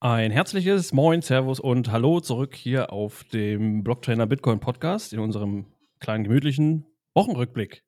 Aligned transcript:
Ein 0.00 0.30
herzliches 0.30 0.92
Moin, 0.92 1.22
Servus 1.22 1.58
und 1.58 1.90
Hallo 1.90 2.20
zurück 2.20 2.54
hier 2.54 2.92
auf 2.92 3.24
dem 3.24 3.82
Blocktrainer 3.82 4.28
Bitcoin 4.28 4.60
Podcast 4.60 5.12
in 5.12 5.18
unserem 5.18 5.66
kleinen 5.98 6.22
gemütlichen 6.22 6.86
Wochenrückblick. 7.14 7.82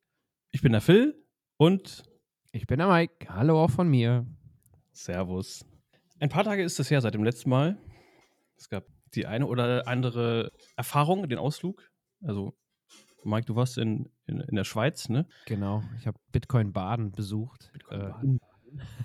Ich 0.50 0.60
bin 0.60 0.72
der 0.72 0.80
Phil 0.80 1.24
und 1.56 2.02
ich 2.50 2.66
bin 2.66 2.78
der 2.78 2.88
Mike. 2.88 3.32
Hallo 3.32 3.62
auch 3.62 3.70
von 3.70 3.88
mir. 3.88 4.26
Servus. 4.90 5.64
Ein 6.18 6.30
paar 6.30 6.42
Tage 6.42 6.64
ist 6.64 6.80
es 6.80 6.90
her 6.90 7.00
seit 7.00 7.14
dem 7.14 7.22
letzten 7.22 7.48
Mal. 7.48 7.78
Es 8.56 8.68
gab 8.68 8.86
die 9.14 9.26
eine 9.26 9.46
oder 9.46 9.86
andere 9.86 10.50
Erfahrung, 10.74 11.28
den 11.28 11.38
Ausflug. 11.38 11.92
Also, 12.24 12.58
Mike, 13.22 13.46
du 13.46 13.54
warst 13.54 13.78
in, 13.78 14.10
in, 14.26 14.40
in 14.40 14.56
der 14.56 14.64
Schweiz, 14.64 15.08
ne? 15.08 15.28
Genau. 15.46 15.84
Ich 16.00 16.08
habe 16.08 16.18
Bitcoin 16.32 16.72
Baden 16.72 17.12
besucht. 17.12 17.70
Bitcoin 17.72 18.00
Baden. 18.00 18.40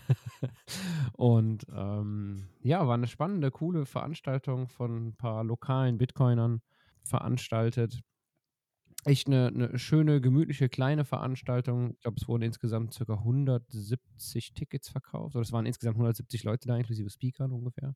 Äh, 0.09 0.13
und 1.13 1.65
ähm, 1.73 2.47
ja, 2.61 2.87
war 2.87 2.95
eine 2.95 3.07
spannende, 3.07 3.51
coole 3.51 3.85
Veranstaltung 3.85 4.67
von 4.67 5.07
ein 5.07 5.15
paar 5.15 5.43
lokalen 5.43 5.97
Bitcoinern 5.97 6.61
veranstaltet. 7.03 8.01
Echt 9.05 9.27
eine, 9.27 9.47
eine 9.47 9.77
schöne, 9.77 10.19
gemütliche, 10.19 10.67
kleine 10.67 11.05
Veranstaltung. 11.05 11.91
Ich 11.91 11.99
glaube, 12.01 12.17
es 12.19 12.27
wurden 12.27 12.41
insgesamt 12.41 12.97
ca. 12.97 13.13
170 13.13 14.53
Tickets 14.53 14.89
verkauft. 14.89 15.35
Oder 15.35 15.43
es 15.43 15.51
waren 15.51 15.67
insgesamt 15.67 15.95
170 15.97 16.43
Leute 16.43 16.67
da, 16.67 16.75
inklusive 16.75 17.11
Speakern 17.11 17.51
ungefähr. 17.51 17.93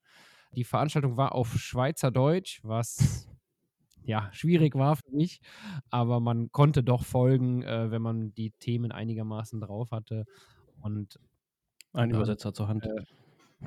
Die 0.56 0.64
Veranstaltung 0.64 1.18
war 1.18 1.34
auf 1.34 1.58
Schweizerdeutsch, 1.58 2.60
was 2.64 3.28
ja, 4.10 4.30
schwierig 4.34 4.76
war 4.76 4.96
für 4.96 5.12
mich, 5.12 5.40
aber 5.90 6.20
man 6.20 6.52
konnte 6.52 6.84
doch 6.84 7.04
folgen, 7.04 7.62
äh, 7.64 7.92
wenn 7.92 8.02
man 8.02 8.34
die 8.34 8.52
Themen 8.60 8.92
einigermaßen 8.92 9.62
drauf 9.62 9.92
hatte. 9.92 10.26
Und 10.82 11.20
ein 11.94 12.12
Übersetzer 12.12 12.54
zur 12.54 12.68
Hand. 12.68 12.86
Äh, 12.86 13.04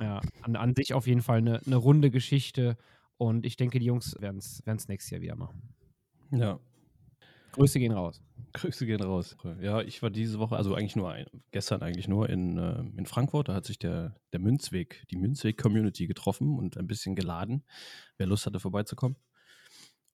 ja, 0.01 0.21
an, 0.41 0.55
an, 0.55 0.73
sich 0.75 0.93
auf 0.93 1.07
jeden 1.07 1.21
Fall 1.21 1.37
eine, 1.37 1.61
eine 1.65 1.75
runde 1.75 2.09
Geschichte. 2.09 2.77
Und 3.17 3.45
ich 3.45 3.57
denke, 3.57 3.79
die 3.79 3.85
Jungs 3.85 4.15
werden 4.19 4.37
es 4.39 4.87
nächstes 4.87 5.11
Jahr 5.11 5.21
wieder 5.21 5.35
machen. 5.35 5.73
Ja. 6.31 6.59
Grüße 7.53 7.77
gehen 7.77 7.91
raus. 7.91 8.21
Grüße 8.53 8.85
gehen 8.87 9.01
raus. 9.01 9.37
Ja, 9.61 9.81
ich 9.81 10.01
war 10.01 10.09
diese 10.09 10.39
Woche, 10.39 10.55
also 10.55 10.73
eigentlich 10.73 10.95
nur 10.95 11.11
ein, 11.11 11.27
gestern 11.51 11.83
eigentlich 11.83 12.07
nur 12.07 12.27
in, 12.29 12.57
äh, 12.57 12.79
in 12.97 13.05
Frankfurt. 13.05 13.49
Da 13.49 13.53
hat 13.53 13.65
sich 13.65 13.77
der, 13.77 14.15
der 14.31 14.39
Münzweg, 14.39 15.05
die 15.11 15.17
Münzweg-Community 15.17 16.07
getroffen 16.07 16.57
und 16.57 16.77
ein 16.77 16.87
bisschen 16.87 17.15
geladen, 17.15 17.63
wer 18.17 18.25
Lust 18.25 18.47
hatte, 18.47 18.59
vorbeizukommen. 18.59 19.17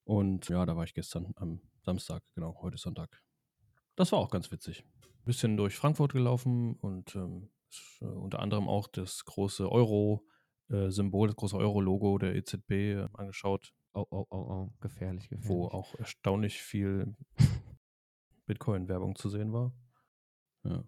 Und 0.04 0.50
ja, 0.50 0.66
da 0.66 0.76
war 0.76 0.84
ich 0.84 0.94
gestern 0.94 1.34
am 1.38 1.62
Samstag, 1.82 2.24
genau, 2.36 2.62
heute 2.62 2.78
Sonntag. 2.78 3.22
Das 3.96 4.12
war 4.12 4.20
auch 4.20 4.30
ganz 4.30 4.52
witzig. 4.52 4.84
Bisschen 5.24 5.56
durch 5.56 5.76
Frankfurt 5.76 6.14
gelaufen 6.14 6.76
und 6.76 7.16
ähm, 7.16 7.44
äh, 7.44 7.59
unter 8.00 8.40
anderem 8.40 8.68
auch 8.68 8.88
das 8.88 9.26
große 9.26 9.72
Euro-Symbol, 9.72 11.28
äh, 11.28 11.32
das 11.32 11.36
große 11.36 11.58
Euro-Logo 11.58 12.18
der 12.18 12.36
EZB 12.36 12.72
äh, 12.72 13.08
angeschaut. 13.14 13.74
Oh, 13.94 14.06
oh, 14.10 14.26
oh, 14.30 14.38
oh, 14.38 14.70
gefährlich, 14.82 15.30
gefährlich. 15.30 15.50
Wo 15.50 15.68
auch 15.68 15.96
erstaunlich 15.96 16.62
viel 16.62 17.16
Bitcoin-Werbung 18.46 19.16
zu 19.16 19.30
sehen 19.30 19.54
war. 19.54 19.74
Ja. 20.66 20.84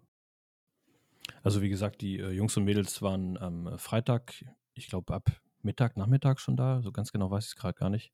Also 1.42 1.62
wie 1.62 1.70
gesagt, 1.70 2.02
die 2.02 2.18
äh, 2.18 2.30
Jungs 2.30 2.54
und 2.58 2.64
Mädels 2.64 3.00
waren 3.00 3.38
am 3.38 3.78
Freitag, 3.78 4.44
ich 4.74 4.88
glaube 4.88 5.14
ab 5.14 5.40
Mittag, 5.62 5.96
Nachmittag 5.96 6.40
schon 6.40 6.56
da, 6.56 6.82
so 6.82 6.92
ganz 6.92 7.10
genau 7.10 7.30
weiß 7.30 7.44
ich 7.44 7.50
es 7.52 7.56
gerade 7.56 7.78
gar 7.78 7.88
nicht. 7.88 8.12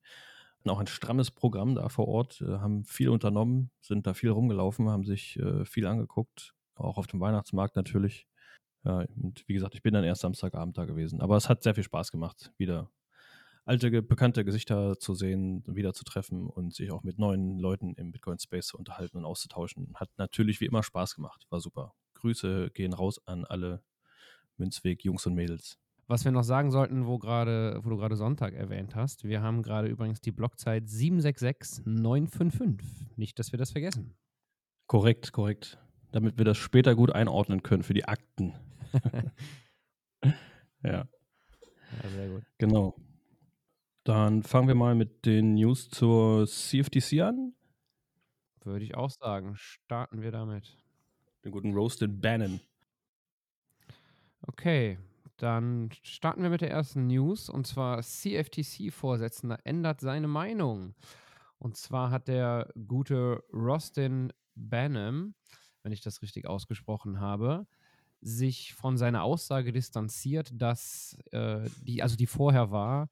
Und 0.65 0.71
auch 0.71 0.79
ein 0.79 0.87
strammes 0.87 1.31
Programm 1.31 1.75
da 1.75 1.89
vor 1.89 2.09
Ort, 2.09 2.41
äh, 2.41 2.59
haben 2.59 2.85
viel 2.85 3.09
unternommen, 3.09 3.71
sind 3.81 4.07
da 4.07 4.15
viel 4.15 4.31
rumgelaufen, 4.31 4.89
haben 4.89 5.05
sich 5.05 5.39
äh, 5.39 5.65
viel 5.65 5.87
angeguckt, 5.87 6.55
auch 6.75 6.99
auf 6.99 7.07
dem 7.07 7.21
Weihnachtsmarkt 7.21 7.77
natürlich. 7.77 8.29
Ja, 8.89 9.05
und 9.23 9.47
wie 9.47 9.53
gesagt, 9.53 9.75
ich 9.75 9.83
bin 9.83 9.93
dann 9.93 10.03
erst 10.03 10.23
Samstagabend 10.23 10.79
da 10.79 10.87
gewesen. 10.87 11.21
Aber 11.21 11.37
es 11.37 11.51
hat 11.51 11.63
sehr 11.63 11.75
viel 11.75 11.85
Spaß 11.85 12.11
gemacht, 12.11 12.55
wieder 12.57 12.91
alte, 13.67 14.01
bekannte 14.01 14.47
Gesichter 14.47 14.99
zu 14.99 15.15
sehen, 15.15 15.63
wieder 15.67 15.93
zu 15.93 16.05
treffen 16.05 16.49
und 16.49 16.75
sich 16.75 16.91
auch 16.91 17.03
mit 17.03 17.19
neuen 17.19 17.59
Leuten 17.59 17.93
im 17.97 18.13
Bitcoin-Space 18.13 18.69
zu 18.69 18.79
unterhalten 18.79 19.19
und 19.19 19.27
auszutauschen. 19.27 19.93
Hat 19.95 20.09
natürlich 20.17 20.63
wie 20.63 20.65
immer 20.65 20.83
Spaß 20.83 21.17
gemacht. 21.17 21.45
War 21.51 21.61
super. 21.61 21.93
Grüße 22.15 22.71
gehen 22.71 22.95
raus 22.95 23.21
an 23.27 23.45
alle 23.45 23.83
Münzweg-Jungs 24.57 25.27
und 25.27 25.35
Mädels. 25.35 25.79
Was 26.07 26.25
wir 26.25 26.33
noch 26.33 26.45
sagen 26.45 26.71
sollten, 26.71 27.07
wo, 27.07 27.19
grade, 27.19 27.81
wo 27.83 27.91
du 27.91 27.99
gerade 27.99 28.17
Sonntag 28.17 28.55
erwähnt 28.55 28.95
hast, 28.95 29.25
wir 29.25 29.43
haben 29.43 29.63
gerade 29.63 29.89
übrigens 29.89 30.23
die 30.23 30.33
Blockzeit 30.33 30.89
766955. 30.89 33.15
Nicht, 33.17 33.39
dass 33.39 33.53
wir 33.53 33.59
das 33.59 33.73
vergessen. 33.73 34.17
Korrekt, 34.87 35.33
korrekt. 35.33 35.77
Damit 36.11 36.39
wir 36.39 36.47
das 36.47 36.57
später 36.57 36.95
gut 36.95 37.13
einordnen 37.13 37.63
können 37.63 37.83
für 37.83 37.93
die 37.93 38.07
Akten. 38.07 38.55
ja. 40.83 40.91
ja. 40.91 41.09
Sehr 42.15 42.29
gut. 42.29 42.43
Genau. 42.59 42.95
Dann 44.05 44.43
fangen 44.43 44.69
wir 44.69 44.75
mal 44.75 44.95
mit 44.95 45.27
den 45.27 45.55
News 45.55 45.89
zur 45.91 46.47
CFTC 46.47 47.21
an. 47.21 47.55
Würde 48.65 48.85
ich 48.85 48.95
auch 48.95 49.11
sagen. 49.11 49.55
Starten 49.57 50.23
wir 50.23 50.31
damit. 50.31 50.77
Den 51.45 51.53
guten 51.53 51.73
Roasted 51.73 52.21
Bannon. 52.21 52.61
Okay, 54.43 54.99
dann 55.37 55.91
starten 56.03 56.43
wir 56.43 56.51
mit 56.51 56.61
der 56.61 56.71
ersten 56.71 57.07
News. 57.07 57.49
Und 57.49 57.67
zwar 57.67 58.03
CFTC-Vorsitzender 58.03 59.59
ändert 59.65 60.01
seine 60.01 60.29
Meinung. 60.29 60.95
Und 61.59 61.77
zwar 61.77 62.11
hat 62.11 62.29
der 62.29 62.73
gute 62.87 63.43
Rostin 63.53 64.33
Bannon, 64.55 65.35
wenn 65.83 65.93
ich 65.93 66.01
das 66.01 66.23
richtig 66.23 66.47
ausgesprochen 66.47 67.21
habe, 67.21 67.67
sich 68.21 68.75
von 68.75 68.97
seiner 68.97 69.23
Aussage 69.23 69.73
distanziert, 69.73 70.51
dass 70.55 71.17
äh, 71.33 71.69
die, 71.83 72.03
also 72.03 72.17
die 72.17 72.27
vorher 72.27 72.71
war, 72.71 73.09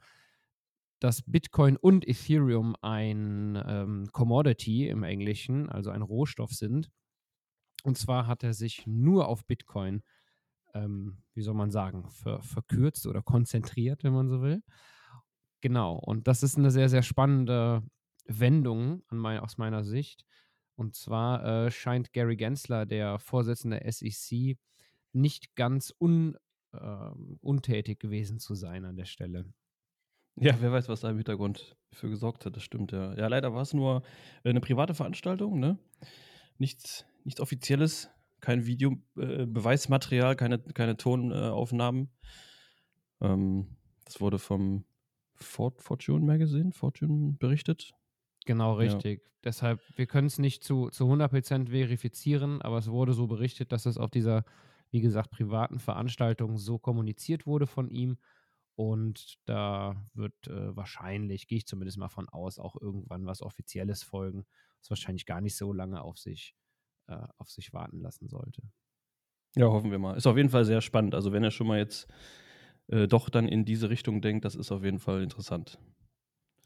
dass 0.99 1.22
Bitcoin 1.22 1.77
und 1.77 2.06
Ethereum 2.09 2.75
ein 2.81 3.62
ähm, 3.66 4.09
Commodity 4.12 4.89
im 4.89 5.03
Englischen, 5.03 5.69
also 5.69 5.91
ein 5.91 6.03
Rohstoff 6.03 6.53
sind. 6.53 6.91
Und 7.84 7.99
zwar 7.99 8.27
hat 8.27 8.43
er 8.43 8.55
sich 8.55 8.87
nur 8.87 9.28
auf 9.28 9.45
Bitcoin, 9.45 10.03
ähm, 10.75 11.19
wie 11.34 11.43
soll 11.43 11.55
man 11.55 11.71
sagen, 11.71 12.09
ver 12.11 12.43
verkürzt 12.43 13.06
oder 13.06 13.22
konzentriert, 13.22 14.03
wenn 14.05 14.15
man 14.15 14.28
so 14.28 14.43
will. 14.43 14.62
Genau, 15.61 15.95
und 15.97 16.27
das 16.27 16.43
ist 16.43 16.56
eine 16.56 16.71
sehr, 16.71 16.89
sehr 16.89 17.03
spannende 17.03 17.83
Wendung 18.27 19.03
mein, 19.11 19.41
aus 19.41 19.59
meiner 19.59 19.84
Sicht. 19.84 20.25
Und 20.75 20.95
zwar 20.95 21.45
äh, 21.45 21.71
scheint 21.71 22.12
Gary 22.12 22.37
Gensler, 22.37 22.87
der 22.87 23.19
Vorsitzende 23.19 23.81
der 23.81 23.93
SEC, 23.93 24.59
nicht 25.16 25.56
ganz 25.56 25.93
un, 26.00 26.37
äh, 26.72 27.10
untätig 27.41 27.99
gewesen 27.99 28.38
zu 28.38 28.54
sein 28.54 28.84
an 28.84 28.97
der 28.97 29.06
Stelle. 29.06 29.53
Ja, 30.38 30.60
wer 30.60 30.71
weiß, 30.71 30.88
was 30.88 31.00
da 31.00 31.10
im 31.10 31.16
Hintergrund 31.16 31.77
für 31.93 32.10
gesorgt 32.10 32.44
hat, 32.44 32.56
das 32.56 32.62
stimmt 32.62 32.93
ja. 32.93 33.15
Ja, 33.15 33.27
leider 33.27 33.54
war 33.54 33.62
es 33.62 33.72
nur 33.72 34.03
äh, 34.44 34.50
eine 34.50 34.60
private 34.60 34.94
Veranstaltung, 34.94 35.59
ne? 35.59 35.78
Nichts, 36.59 37.06
nichts 37.25 37.41
Offizielles, 37.41 38.10
kein 38.41 38.66
Videobeweismaterial, 38.66 40.34
äh, 40.34 40.37
keine, 40.37 40.59
keine 40.59 40.97
Tonaufnahmen. 40.97 42.10
Ähm, 43.21 43.77
das 44.04 44.21
wurde 44.21 44.38
vom 44.38 44.84
Fort, 45.34 45.83
Fortune 45.83 46.25
Magazine, 46.25 46.72
Fortune 46.72 47.37
berichtet. 47.38 47.93
Genau, 48.44 48.75
richtig. 48.75 49.21
Ja. 49.22 49.31
Deshalb, 49.44 49.81
wir 49.97 50.06
können 50.06 50.27
es 50.27 50.38
nicht 50.38 50.65
zu, 50.65 50.91
zu 50.91 51.04
100% 51.04 51.71
verifizieren, 51.71 52.60
aber 52.62 52.78
es 52.78 52.88
wurde 52.88 53.15
so 53.15 53.27
berichtet, 53.27 53.72
dass 53.72 53.87
es 53.87 53.97
auf 53.97 54.10
dieser 54.10 54.44
wie 54.97 55.03
gesagt, 55.03 55.31
privaten 55.31 55.79
Veranstaltungen 55.79 56.57
so 56.57 56.79
kommuniziert 56.79 57.47
wurde 57.47 57.67
von 57.67 57.91
ihm. 57.91 58.17
Und 58.77 59.37
da 59.45 60.07
wird 60.15 60.49
äh, 60.49 60.75
wahrscheinlich, 60.75 61.49
gehe 61.49 61.59
ich 61.59 61.67
zumindest 61.67 61.99
mal 61.99 62.09
von 62.09 62.31
aus, 62.31 62.59
auch 62.59 62.77
irgendwann 62.81 63.27
was 63.27 63.43
Offizielles 63.43 64.03
folgen, 64.03 64.47
was 64.81 64.89
wahrscheinlich 64.91 65.27
gar 65.27 65.43
nicht 65.43 65.57
so 65.57 65.75
lange 65.75 66.01
auf 66.01 66.16
sich, 66.19 66.54
äh, 67.09 67.27
auf 67.37 67.51
sich 67.51 67.75
warten 67.75 68.01
lassen 68.01 68.28
sollte. 68.28 68.63
Ja, 69.54 69.66
hoffen 69.66 69.91
wir 69.91 69.98
mal. 69.98 70.16
Ist 70.16 70.27
auf 70.27 70.37
jeden 70.37 70.51
Fall 70.51 70.65
sehr 70.65 70.81
spannend. 70.81 71.15
Also 71.15 71.33
wenn 71.33 71.43
er 71.45 71.51
schon 71.51 71.66
mal 71.66 71.78
jetzt 71.78 72.07
äh, 72.89 73.09
doch 73.09 73.28
dann 73.31 73.48
in 73.48 73.65
diese 73.65 73.91
Richtung 73.91 74.21
denkt, 74.22 74.45
das 74.45 74.54
ist 74.54 74.72
auf 74.72 74.84
jeden 74.84 74.98
Fall 75.01 75.22
interessant. 75.22 75.78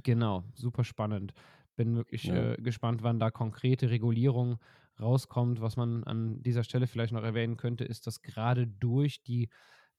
Genau, 0.03 0.45
super 0.55 0.85
spannend. 0.85 1.33
Bin 1.77 1.97
wirklich 1.97 2.29
ja. 2.29 2.53
Äh, 2.53 2.57
gespannt, 2.57 3.03
wann 3.03 3.19
da 3.19 3.31
konkrete 3.31 3.91
Regulierungen 3.91 4.59
rauskommt. 5.01 5.61
Was 5.61 5.77
man 5.77 6.05
an 6.05 6.43
dieser 6.43 6.65
Stelle 6.65 6.87
vielleicht 6.87 7.13
noch 7.13 7.23
erwähnen 7.23 7.57
könnte, 7.57 7.85
ist, 7.85 8.07
dass 8.07 8.23
gerade 8.23 8.67
durch 8.67 9.23
die 9.23 9.49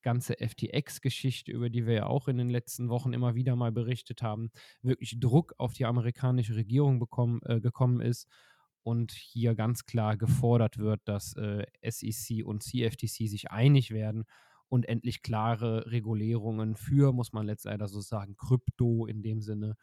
ganze 0.02 0.36
FTX-Geschichte, 0.36 1.52
über 1.52 1.70
die 1.70 1.86
wir 1.86 1.94
ja 1.94 2.06
auch 2.08 2.28
in 2.28 2.38
den 2.38 2.50
letzten 2.50 2.90
Wochen 2.90 3.14
immer 3.14 3.36
wieder 3.36 3.56
mal 3.56 3.72
berichtet 3.72 4.22
haben, 4.22 4.52
wirklich 4.82 5.20
Druck 5.20 5.54
auf 5.58 5.74
die 5.74 5.86
amerikanische 5.86 6.56
Regierung 6.56 7.00
bekommen, 7.00 7.40
äh, 7.46 7.60
gekommen 7.60 8.02
ist 8.02 8.28
und 8.84 9.12
hier 9.12 9.56
ganz 9.56 9.86
klar 9.86 10.18
gefordert 10.18 10.78
wird, 10.78 11.02
dass 11.06 11.36
äh, 11.36 11.66
SEC 11.88 12.46
und 12.46 12.64
CFTC 12.64 13.28
sich 13.28 13.52
einig 13.52 13.92
werden 13.92 14.24
und 14.70 14.88
endlich 14.88 15.22
klare 15.22 15.92
Regulierungen 15.92 16.76
für, 16.76 17.14
muss 17.14 17.34
man 17.34 17.46
letztendlich 17.46 17.90
so 17.90 18.02
sagen, 18.02 18.36
Krypto 18.38 19.06
in 19.06 19.22
dem 19.22 19.42
Sinne 19.42 19.76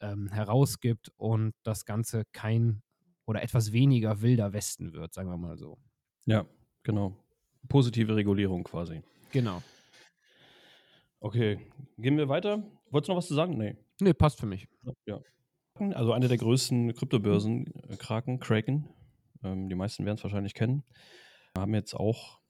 ähm, 0.00 0.28
herausgibt 0.30 1.10
und 1.16 1.54
das 1.62 1.84
Ganze 1.84 2.24
kein 2.32 2.82
oder 3.26 3.42
etwas 3.42 3.72
weniger 3.72 4.22
wilder 4.22 4.52
Westen 4.52 4.92
wird, 4.92 5.14
sagen 5.14 5.30
wir 5.30 5.36
mal 5.36 5.56
so. 5.56 5.78
Ja, 6.26 6.46
genau. 6.82 7.16
Positive 7.68 8.14
Regulierung 8.14 8.64
quasi. 8.64 9.02
Genau. 9.32 9.62
Okay, 11.20 11.58
gehen 11.96 12.18
wir 12.18 12.28
weiter. 12.28 12.62
Wolltest 12.90 13.08
du 13.08 13.12
noch 13.12 13.18
was 13.18 13.28
zu 13.28 13.34
sagen? 13.34 13.56
Nee. 13.56 13.76
Nee, 14.00 14.12
passt 14.12 14.38
für 14.38 14.46
mich. 14.46 14.68
Ja. 15.06 15.20
Also 15.94 16.12
eine 16.12 16.28
der 16.28 16.36
größten 16.36 16.94
Kryptobörsen, 16.94 17.66
äh, 17.88 17.96
Kraken, 17.96 18.38
Kraken, 18.38 18.88
ähm, 19.42 19.68
die 19.68 19.74
meisten 19.74 20.04
werden 20.04 20.16
es 20.16 20.22
wahrscheinlich 20.22 20.54
kennen, 20.54 20.84
haben 21.56 21.74
jetzt 21.74 21.94
auch, 21.94 22.40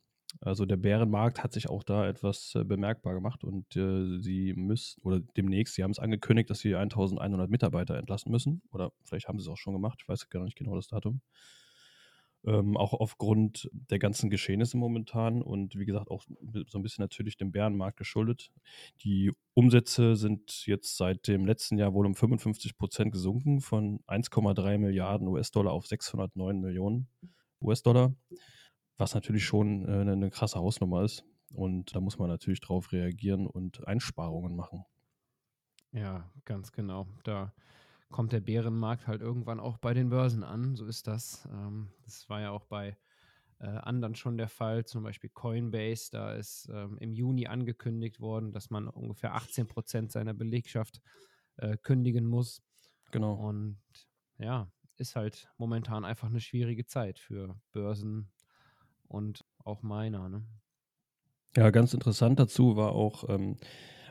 also 0.41 0.67
der 0.67 0.77
Bärenmarkt 0.77 1.43
hat 1.43 1.53
sich 1.53 1.69
auch 1.69 1.83
da 1.83 2.07
etwas 2.09 2.55
äh, 2.55 2.65
bemerkbar 2.65 3.15
gemacht 3.15 3.45
und 3.45 3.77
äh, 3.77 4.21
sie 4.21 4.55
müssen, 4.55 5.01
oder 5.03 5.21
demnächst, 5.37 5.75
sie 5.75 5.83
haben 5.83 5.91
es 5.91 5.99
angekündigt, 5.99 6.51
dass 6.51 6.61
sie 6.61 6.75
1100 6.75 7.51
Mitarbeiter 7.51 7.97
entlassen 7.97 8.31
müssen, 8.31 8.63
oder 8.71 8.93
vielleicht 9.05 9.29
haben 9.29 9.39
sie 9.39 9.45
es 9.45 9.49
auch 9.49 9.59
schon 9.59 9.75
gemacht, 9.75 10.01
ich 10.03 10.09
weiß 10.09 10.29
gar 10.31 10.45
nicht 10.45 10.57
genau 10.57 10.75
das 10.77 10.89
Datum 10.89 11.21
ähm, 12.47 12.77
auch 12.77 12.93
aufgrund 12.93 13.71
der 13.73 13.99
ganzen 13.99 14.31
Geschehnisse 14.31 14.77
momentan 14.77 15.43
und 15.43 15.77
wie 15.77 15.87
gesagt 15.87 16.11
auch 16.11 16.25
so 16.67 16.79
ein 16.79 16.83
bisschen 16.83 17.03
natürlich 17.03 17.37
dem 17.37 17.53
Bärenmarkt 17.53 17.97
geschuldet. 17.97 18.51
Die 19.03 19.33
Umsätze 19.55 20.17
sind 20.17 20.67
jetzt 20.67 20.97
seit 20.97 21.27
dem 21.27 21.47
letzten 21.47 21.79
Jahr 21.79 21.95
wohl 21.95 22.07
um 22.07 22.15
55 22.15 22.77
Prozent 22.77 23.13
gesunken 23.13 23.61
von 23.61 24.01
1,3 24.07 24.79
Milliarden 24.79 25.29
US-Dollar 25.29 25.73
auf 25.73 25.87
609 25.87 26.61
Millionen 26.61 27.09
US-Dollar, 27.63 28.15
was 28.96 29.14
natürlich 29.14 29.44
schon 29.44 29.87
äh, 29.88 30.12
eine 30.12 30.31
krasse 30.31 30.58
Hausnummer 30.58 31.02
ist. 31.02 31.25
Und 31.52 31.94
da 31.94 32.00
muss 32.00 32.19
man 32.19 32.29
natürlich 32.29 32.61
drauf 32.61 32.93
reagieren 32.93 33.46
und 33.46 33.87
Einsparungen 33.87 34.56
machen. 34.56 34.85
Ja, 35.93 36.31
ganz 36.44 36.73
genau. 36.73 37.06
Da 37.23 37.55
kommt 38.11 38.32
der 38.32 38.41
Bärenmarkt 38.41 39.06
halt 39.06 39.20
irgendwann 39.23 39.61
auch 39.61 39.79
bei 39.79 39.94
den 39.94 40.11
Börsen 40.11 40.43
an. 40.43 40.75
So 40.75 40.87
ist 40.87 41.06
das. 41.06 41.49
Ähm, 41.52 41.91
das 42.05 42.29
war 42.29 42.41
ja 42.41 42.50
auch 42.50 42.64
bei 42.64 42.96
äh, 43.61 43.67
anderen 43.67 44.14
schon 44.14 44.37
der 44.37 44.49
Fall, 44.49 44.85
zum 44.85 45.05
Beispiel 45.05 45.31
Coinbase. 45.31 46.11
Da 46.11 46.35
ist 46.35 46.69
ähm, 46.73 46.99
im 46.99 47.12
Juni 47.12 47.46
angekündigt 47.46 48.20
worden, 48.20 48.52
dass 48.52 48.70
man 48.70 48.88
ungefähr 48.88 49.35
18 49.35 49.69
Prozent 49.69 50.12
seiner 50.12 50.35
Belegschaft 50.35 51.00
äh, 51.56 51.76
kündigen 51.76 52.26
muss. 52.26 52.62
Genau. 53.12 53.35
Und 53.35 53.79
ja, 54.38 54.70
ist 54.96 55.17
halt 55.17 55.49
momentan 55.56 56.05
einfach 56.05 56.29
eine 56.29 56.41
schwierige 56.41 56.87
Zeit 56.87 57.19
für 57.19 57.56
Börsen 57.73 58.31
und 59.15 59.45
auch 59.65 59.83
Miner. 59.83 60.29
Ne? 60.29 60.43
Ja, 61.57 61.71
ganz 61.71 61.95
interessant 61.95 62.39
dazu 62.39 62.77
war 62.77 62.93
auch, 62.93 63.29
ähm, 63.29 63.57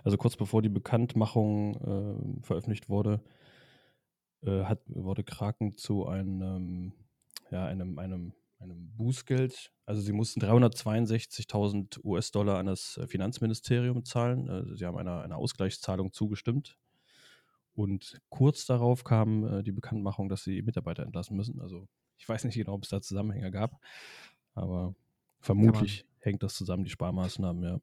also 0.04 0.18
kurz 0.18 0.36
bevor 0.36 0.62
die 0.62 0.70
Bekanntmachung 0.70 1.76
äh, 2.42 2.44
veröffentlicht 2.44 2.90
wurde, 2.90 3.22
äh, 4.46 4.64
hat, 4.64 4.82
wurde 4.88 5.24
Kraken 5.24 5.78
zu 5.78 6.08
einem, 6.08 6.94
ja, 7.52 7.66
einem, 7.66 8.00
einem, 8.00 8.34
einem 8.60 8.96
Bußgeld. 8.96 9.72
Also 9.86 10.02
sie 10.02 10.14
mussten 10.14 10.42
362.000 10.42 12.04
US-Dollar 12.04 12.58
an 12.60 12.68
das 12.68 13.00
Finanzministerium 13.08 14.06
zahlen. 14.06 14.50
Also 14.50 14.76
sie 14.76 14.86
haben 14.86 14.98
einer, 14.98 15.22
einer 15.22 15.38
Ausgleichszahlung 15.38 16.14
zugestimmt. 16.14 16.78
Und 17.76 18.22
kurz 18.30 18.66
darauf 18.66 19.04
kam 19.04 19.46
äh, 19.46 19.64
die 19.64 19.72
Bekanntmachung, 19.72 20.30
dass 20.30 20.44
sie 20.44 20.62
Mitarbeiter 20.62 21.04
entlassen 21.04 21.36
müssen. 21.36 21.60
Also 21.60 21.88
ich 22.18 22.30
weiß 22.30 22.44
nicht 22.46 22.56
genau, 22.56 22.74
ob 22.74 22.84
es 22.84 22.90
da 22.90 23.02
Zusammenhänge 23.02 23.52
gab, 23.52 23.80
aber 24.54 24.96
vermutlich 25.40 26.06
hängt 26.20 26.44
das 26.44 26.56
zusammen, 26.56 26.84
die 26.84 26.90
Sparmaßnahmen, 26.90 27.64
ja. 27.64 27.80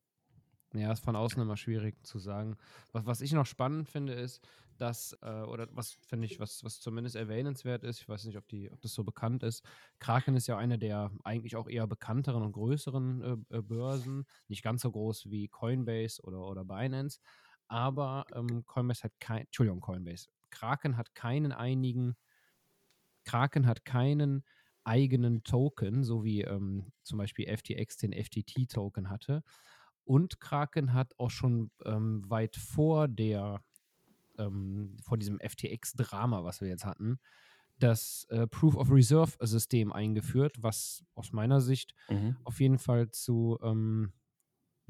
Ja, 0.73 0.93
ist 0.93 1.05
von 1.05 1.17
außen 1.17 1.43
immer 1.43 1.57
schwierig 1.57 1.97
zu 2.07 2.19
sagen. 2.19 2.57
Was, 2.93 3.05
was 3.05 3.21
ich 3.21 3.33
noch 3.33 3.47
spannend 3.47 3.89
finde, 3.89 4.13
ist, 4.13 4.41
dass, 4.81 5.17
äh, 5.21 5.43
oder 5.43 5.69
was 5.73 5.99
finde 6.07 6.27
ich, 6.27 6.41
was, 6.41 6.65
was 6.65 6.81
zumindest 6.81 7.17
erwähnenswert 7.17 7.85
ist, 7.85 8.01
ich 8.01 8.09
weiß 8.09 8.25
nicht, 8.25 8.39
ob, 8.39 8.49
die, 8.49 8.71
ob 8.71 8.81
das 8.81 8.95
so 8.95 9.05
bekannt 9.05 9.43
ist, 9.43 9.65
Kraken 9.99 10.37
ist 10.37 10.47
ja 10.47 10.57
eine 10.57 10.79
der 10.79 11.11
eigentlich 11.23 11.57
auch 11.57 11.69
eher 11.69 11.87
bekannteren 11.87 12.43
und 12.43 12.53
größeren 12.53 13.47
äh, 13.51 13.57
äh, 13.59 13.63
Börsen, 13.63 14.27
nicht 14.49 14.63
ganz 14.63 14.83
so 14.83 14.91
groß 14.91 15.29
wie 15.31 15.49
Coinbase 15.49 16.23
oder, 16.23 16.41
oder 16.41 16.65
Binance, 16.65 17.21
aber 17.69 18.25
ähm, 18.33 18.65
Coinbase 18.65 19.05
hat 19.05 19.13
kein, 19.21 19.43
Entschuldigung, 19.43 19.81
Coinbase, 19.81 20.29
Kraken 20.51 20.97
hat 20.97 21.15
keinen 21.15 21.53
einigen, 21.53 22.17
Kraken 23.25 23.67
hat 23.67 23.85
keinen 23.85 24.45
eigenen 24.85 25.43
Token, 25.45 26.05
so 26.05 26.25
wie 26.25 26.43
ähm, 26.43 26.93
zum 27.03 27.19
Beispiel 27.19 27.47
FTX 27.47 27.97
den 27.97 28.13
FTT-Token 28.13 29.11
hatte. 29.11 29.43
Und 30.05 30.41
Kraken 30.41 30.93
hat 30.93 31.15
auch 31.19 31.31
schon 31.31 31.71
ähm, 31.85 32.29
weit 32.29 32.57
vor 32.57 33.09
der 33.09 33.63
ähm, 34.39 34.97
vor 35.03 35.19
diesem 35.19 35.39
FTX-Drama, 35.39 36.45
was 36.45 36.61
wir 36.61 36.69
jetzt 36.69 36.85
hatten, 36.85 37.19
das 37.79 38.27
äh, 38.31 38.47
Proof 38.47 38.77
of 38.77 38.91
Reserve-System 38.91 39.93
eingeführt, 39.93 40.63
was 40.63 41.05
aus 41.15 41.33
meiner 41.33 41.61
Sicht 41.61 41.95
mhm. 42.09 42.37
auf 42.45 42.61
jeden 42.61 42.79
Fall 42.79 43.11
zu 43.11 43.59
ähm, 43.63 44.13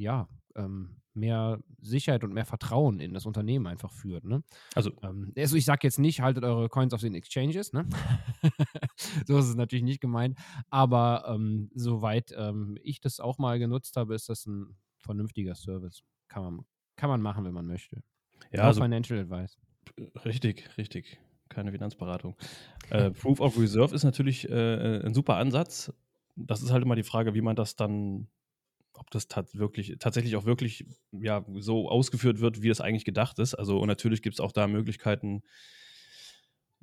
ja, 0.01 0.29
ähm, 0.57 0.97
mehr 1.13 1.61
Sicherheit 1.81 2.25
und 2.25 2.33
mehr 2.33 2.47
Vertrauen 2.47 3.01
in 3.01 3.13
das 3.13 3.27
Unternehmen 3.27 3.67
einfach 3.67 3.93
führt. 3.93 4.25
Ne? 4.25 4.43
Also, 4.75 4.93
ähm, 5.03 5.33
also 5.37 5.57
ich 5.57 5.65
sage 5.65 5.81
jetzt 5.83 5.99
nicht, 5.99 6.21
haltet 6.21 6.45
eure 6.45 6.69
Coins 6.69 6.95
auf 6.95 7.01
den 7.01 7.15
Exchanges, 7.15 7.73
ne? 7.73 7.87
so 9.27 9.39
ist 9.39 9.49
es 9.49 9.57
natürlich 9.57 9.85
nicht 9.85 10.01
gemeint, 10.01 10.39
aber 10.71 11.25
ähm, 11.29 11.71
soweit 11.75 12.33
ähm, 12.37 12.79
ich 12.83 13.01
das 13.01 13.21
auch 13.21 13.39
mal 13.39 13.59
genutzt 13.59 13.97
habe, 13.97 14.15
ist 14.15 14.29
das 14.29 14.47
ein 14.47 14.77
vernünftiger 14.99 15.55
Service. 15.55 16.03
Kann 16.29 16.43
man, 16.45 16.65
kann 16.97 17.11
man 17.11 17.21
machen, 17.21 17.45
wenn 17.45 17.55
man 17.55 17.67
möchte. 17.67 18.03
Ja, 18.53 18.63
also, 18.63 18.81
Financial 18.81 19.19
Advice. 19.19 19.59
Richtig, 20.25 20.69
richtig. 20.79 21.19
Keine 21.49 21.73
Finanzberatung. 21.73 22.37
Äh, 22.91 23.11
Proof 23.11 23.41
of 23.41 23.59
Reserve 23.59 23.95
ist 23.95 24.05
natürlich 24.05 24.49
äh, 24.49 25.01
ein 25.05 25.15
super 25.15 25.37
Ansatz. 25.37 25.93
Das 26.37 26.63
ist 26.63 26.71
halt 26.71 26.85
immer 26.85 26.95
die 26.95 27.03
Frage, 27.03 27.35
wie 27.35 27.41
man 27.41 27.57
das 27.57 27.75
dann, 27.75 28.29
ob 29.01 29.11
das 29.11 29.29
tat 29.29 29.55
wirklich, 29.55 29.97
tatsächlich 29.99 30.37
auch 30.37 30.45
wirklich 30.45 30.85
ja, 31.11 31.45
so 31.55 31.89
ausgeführt 31.89 32.41
wird, 32.41 32.63
wie 32.63 32.69
es 32.69 32.81
eigentlich 32.81 33.07
gedacht 33.07 33.39
ist. 33.39 33.55
Also, 33.55 33.79
und 33.81 33.89
natürlich 33.89 34.21
gibt 34.23 34.35
es 34.37 34.41
auch 34.41 34.53
da 34.53 34.69
Möglichkeiten, 34.69 35.43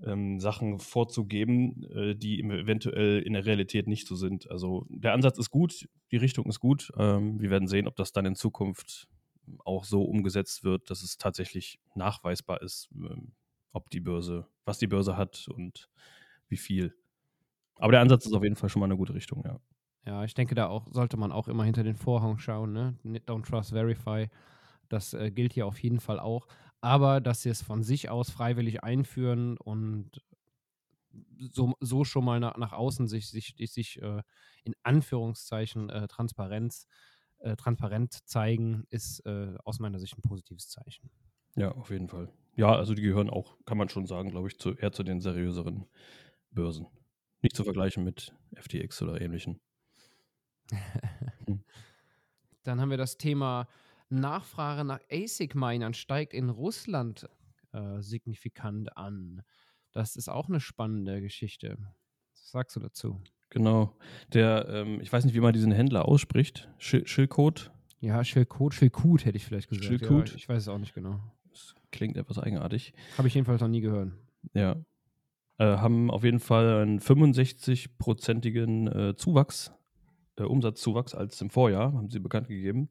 ähm, 0.03 0.39
Sachen 0.39 0.79
vorzugeben, 0.79 1.83
äh, 1.93 2.15
die 2.15 2.41
eventuell 2.41 3.21
in 3.21 3.33
der 3.33 3.45
Realität 3.45 3.87
nicht 3.87 4.07
so 4.07 4.15
sind. 4.15 4.49
Also 4.49 4.85
der 4.89 5.13
Ansatz 5.13 5.37
ist 5.37 5.51
gut, 5.51 5.87
die 6.11 6.17
Richtung 6.17 6.45
ist 6.47 6.59
gut. 6.59 6.91
Ähm, 6.97 7.39
wir 7.39 7.49
werden 7.49 7.67
sehen, 7.67 7.87
ob 7.87 7.95
das 7.95 8.11
dann 8.11 8.25
in 8.25 8.35
Zukunft 8.35 9.07
auch 9.63 9.85
so 9.85 10.03
umgesetzt 10.03 10.63
wird, 10.63 10.89
dass 10.89 11.03
es 11.03 11.17
tatsächlich 11.17 11.79
nachweisbar 11.95 12.61
ist, 12.61 12.89
ähm, 12.95 13.33
ob 13.71 13.89
die 13.89 13.99
Börse, 14.01 14.47
was 14.65 14.77
die 14.79 14.87
Börse 14.87 15.17
hat 15.17 15.47
und 15.49 15.89
wie 16.49 16.57
viel. 16.57 16.95
Aber 17.75 17.91
der 17.91 18.01
Ansatz 18.01 18.25
ist 18.25 18.33
auf 18.33 18.43
jeden 18.43 18.55
Fall 18.55 18.69
schon 18.69 18.79
mal 18.79 18.87
eine 18.87 18.97
gute 18.97 19.13
Richtung, 19.13 19.43
ja. 19.45 19.59
Ja, 20.07 20.23
ich 20.23 20.33
denke, 20.33 20.55
da 20.55 20.67
auch 20.67 20.87
sollte 20.89 21.17
man 21.17 21.33
auch 21.33 21.49
immer 21.49 21.65
hinter 21.65 21.83
den 21.83 21.97
Vorhang 21.97 22.39
schauen, 22.39 22.71
ne? 22.71 22.97
Don't 23.27 23.45
trust, 23.45 23.71
verify. 23.71 24.29
Das 24.87 25.13
äh, 25.13 25.31
gilt 25.31 25.51
hier 25.51 25.67
auf 25.67 25.77
jeden 25.79 25.99
Fall 25.99 26.17
auch. 26.17 26.47
Aber 26.79 27.19
dass 27.19 27.41
sie 27.41 27.49
es 27.49 27.61
von 27.61 27.83
sich 27.83 28.09
aus 28.09 28.29
freiwillig 28.29 28.85
einführen 28.85 29.57
und 29.57 30.23
so, 31.51 31.73
so 31.81 32.05
schon 32.05 32.23
mal 32.23 32.39
nach, 32.39 32.55
nach 32.55 32.71
außen 32.71 33.09
sich, 33.09 33.29
sich, 33.29 33.55
sich 33.57 34.01
äh, 34.01 34.21
in 34.63 34.75
Anführungszeichen 34.83 35.89
äh, 35.89 36.07
Transparenz 36.07 36.87
äh, 37.39 37.57
transparent 37.57 38.13
zeigen, 38.25 38.85
ist 38.89 39.25
äh, 39.25 39.55
aus 39.65 39.79
meiner 39.79 39.99
Sicht 39.99 40.17
ein 40.17 40.21
positives 40.21 40.69
Zeichen. 40.69 41.09
Ja, 41.57 41.71
auf 41.73 41.89
jeden 41.89 42.07
Fall. 42.07 42.31
Ja, 42.55 42.73
also 42.73 42.93
die 42.93 43.01
gehören 43.01 43.29
auch, 43.29 43.57
kann 43.65 43.77
man 43.77 43.89
schon 43.89 44.07
sagen, 44.07 44.29
glaube 44.29 44.47
ich, 44.47 44.57
zu, 44.57 44.73
eher 44.73 44.93
zu 44.93 45.03
den 45.03 45.19
seriöseren 45.19 45.85
Börsen. 46.51 46.87
Nicht 47.41 47.57
zu 47.57 47.65
vergleichen 47.65 48.05
mit 48.05 48.33
FTX 48.55 49.01
oder 49.01 49.19
ähnlichen. 49.19 49.59
Dann 52.63 52.81
haben 52.81 52.89
wir 52.89 52.97
das 52.97 53.17
Thema 53.17 53.67
Nachfrage 54.09 54.83
nach 54.83 54.99
ASIC-Minern 55.11 55.93
steigt 55.93 56.33
in 56.33 56.49
Russland 56.49 57.29
äh, 57.73 58.01
signifikant 58.01 58.95
an. 58.97 59.43
Das 59.91 60.15
ist 60.15 60.29
auch 60.29 60.47
eine 60.47 60.59
spannende 60.59 61.21
Geschichte. 61.21 61.77
Was 62.31 62.51
sagst 62.51 62.75
du 62.75 62.79
dazu? 62.79 63.21
Genau. 63.49 63.95
Der, 64.33 64.67
ähm, 64.69 64.99
ich 65.01 65.11
weiß 65.11 65.25
nicht, 65.25 65.33
wie 65.33 65.39
man 65.39 65.53
diesen 65.53 65.71
Händler 65.71 66.07
ausspricht. 66.07 66.69
Schildcode. 66.77 67.71
Ja, 67.99 68.23
Schildcode, 68.23 68.73
Schildkut 68.73 69.25
hätte 69.25 69.37
ich 69.37 69.45
vielleicht 69.45 69.69
gesagt. 69.69 69.85
Schildkut? 69.85 70.29
Ja, 70.29 70.35
ich 70.35 70.47
weiß 70.47 70.63
es 70.63 70.67
auch 70.67 70.77
nicht 70.77 70.93
genau. 70.93 71.19
Das 71.49 71.73
klingt 71.91 72.17
etwas 72.17 72.37
eigenartig. 72.37 72.93
Habe 73.17 73.27
ich 73.27 73.33
jedenfalls 73.33 73.61
noch 73.61 73.67
nie 73.67 73.81
gehört. 73.81 74.11
Ja. 74.53 74.75
Äh, 75.57 75.77
haben 75.77 76.11
auf 76.11 76.23
jeden 76.23 76.39
Fall 76.39 76.81
einen 76.81 76.99
65-prozentigen 76.99 78.87
äh, 78.87 79.15
Zuwachs, 79.15 79.71
äh, 80.37 80.43
Umsatzzuwachs 80.43 81.15
als 81.15 81.41
im 81.41 81.49
Vorjahr, 81.49 81.93
haben 81.93 82.09
sie 82.09 82.19
bekannt 82.19 82.47
gegeben. 82.47 82.89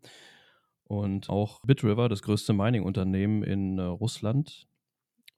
Und 0.85 1.29
auch 1.29 1.61
Bitriver, 1.63 2.09
das 2.09 2.23
größte 2.23 2.53
Mining-Unternehmen 2.53 3.43
in 3.43 3.79
äh, 3.79 3.83
Russland, 3.83 4.69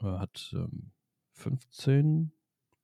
äh, 0.03 0.07
hat 0.07 0.55
ähm, 0.55 0.91
15 1.33 2.33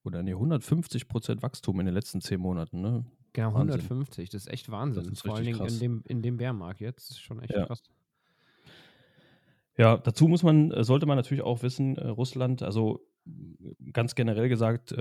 oder 0.03 0.23
nee, 0.23 0.33
150 0.33 1.09
Prozent 1.09 1.43
Wachstum 1.43 1.81
in 1.81 1.87
den 1.87 1.95
letzten 1.95 2.21
zehn 2.21 2.41
Monaten. 2.41 2.81
Ne? 2.81 3.05
Genau, 3.33 3.55
Wahnsinn. 3.55 3.81
150, 3.81 4.31
das 4.31 4.43
ist 4.43 4.53
echt 4.53 4.71
Wahnsinn. 4.71 5.13
Ist 5.13 5.23
Vor 5.23 5.35
allen 5.35 5.45
Dingen 5.45 5.67
in 5.67 5.79
dem, 5.79 6.03
in 6.07 6.23
dem 6.23 6.37
Bärmarkt 6.37 6.81
jetzt, 6.81 7.11
ist 7.11 7.21
schon 7.21 7.41
echt 7.41 7.53
ja. 7.53 7.67
krass. 7.67 7.83
Ja, 9.77 9.97
dazu 9.97 10.29
muss 10.29 10.43
man, 10.43 10.71
äh, 10.71 10.85
sollte 10.85 11.07
man 11.07 11.17
natürlich 11.17 11.43
auch 11.43 11.63
wissen, 11.63 11.97
äh, 11.97 12.07
Russland, 12.07 12.63
also 12.63 13.01
ganz 13.93 14.15
generell 14.15 14.49
gesagt, 14.49 14.97
80 14.97 14.99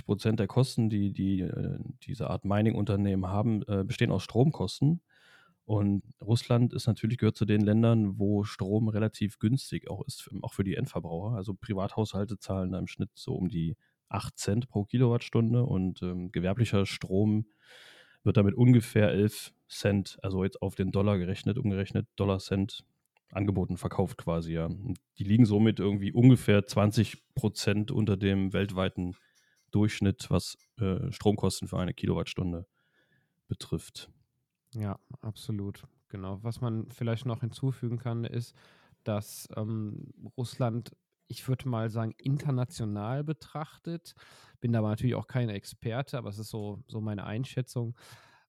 ähm, 0.00 0.06
Prozent 0.06 0.40
der 0.40 0.46
Kosten, 0.46 0.88
die, 0.90 1.12
die 1.12 1.40
äh, 1.40 1.78
diese 2.02 2.30
Art 2.30 2.44
Mining-Unternehmen 2.44 3.26
haben, 3.26 3.60
bestehen 3.86 4.12
aus 4.12 4.22
Stromkosten. 4.22 5.00
Und 5.66 6.02
Russland 6.20 6.74
ist 6.74 6.86
natürlich 6.86 7.16
gehört 7.16 7.36
zu 7.36 7.46
den 7.46 7.62
Ländern, 7.62 8.18
wo 8.18 8.44
Strom 8.44 8.88
relativ 8.88 9.38
günstig 9.38 9.88
auch 9.88 10.02
ist, 10.06 10.28
auch 10.42 10.52
für 10.52 10.64
die 10.64 10.74
Endverbraucher. 10.74 11.36
Also 11.36 11.54
Privathaushalte 11.54 12.38
zahlen 12.38 12.72
da 12.72 12.78
im 12.78 12.86
Schnitt 12.86 13.10
so 13.14 13.34
um 13.34 13.48
die 13.48 13.76
8 14.10 14.38
Cent 14.38 14.68
pro 14.68 14.84
Kilowattstunde 14.84 15.64
und 15.64 16.02
ähm, 16.02 16.30
gewerblicher 16.32 16.84
Strom 16.84 17.46
wird 18.22 18.36
damit 18.36 18.54
ungefähr 18.54 19.10
11 19.10 19.54
Cent, 19.68 20.18
also 20.22 20.44
jetzt 20.44 20.60
auf 20.60 20.74
den 20.74 20.92
Dollar 20.92 21.18
gerechnet, 21.18 21.58
umgerechnet, 21.58 22.06
Dollar 22.16 22.38
Cent 22.38 22.84
angeboten, 23.34 23.76
verkauft 23.76 24.18
quasi, 24.18 24.54
ja. 24.54 24.68
Die 25.18 25.24
liegen 25.24 25.46
somit 25.46 25.80
irgendwie 25.80 26.12
ungefähr 26.12 26.66
20 26.66 27.34
Prozent 27.34 27.90
unter 27.90 28.16
dem 28.16 28.52
weltweiten 28.52 29.16
Durchschnitt, 29.70 30.30
was 30.30 30.56
äh, 30.78 31.10
Stromkosten 31.10 31.68
für 31.68 31.78
eine 31.78 31.94
Kilowattstunde 31.94 32.66
betrifft. 33.48 34.10
Ja, 34.74 34.98
absolut. 35.20 35.84
Genau. 36.08 36.38
Was 36.42 36.60
man 36.60 36.90
vielleicht 36.90 37.26
noch 37.26 37.40
hinzufügen 37.40 37.98
kann, 37.98 38.24
ist, 38.24 38.54
dass 39.02 39.48
ähm, 39.56 40.12
Russland, 40.36 40.96
ich 41.26 41.46
würde 41.48 41.68
mal 41.68 41.90
sagen, 41.90 42.14
international 42.18 43.24
betrachtet, 43.24 44.14
bin 44.60 44.72
da 44.72 44.80
natürlich 44.80 45.14
auch 45.14 45.26
kein 45.26 45.48
Experte, 45.48 46.18
aber 46.18 46.28
es 46.28 46.38
ist 46.38 46.50
so, 46.50 46.82
so 46.86 47.00
meine 47.00 47.24
Einschätzung. 47.24 47.96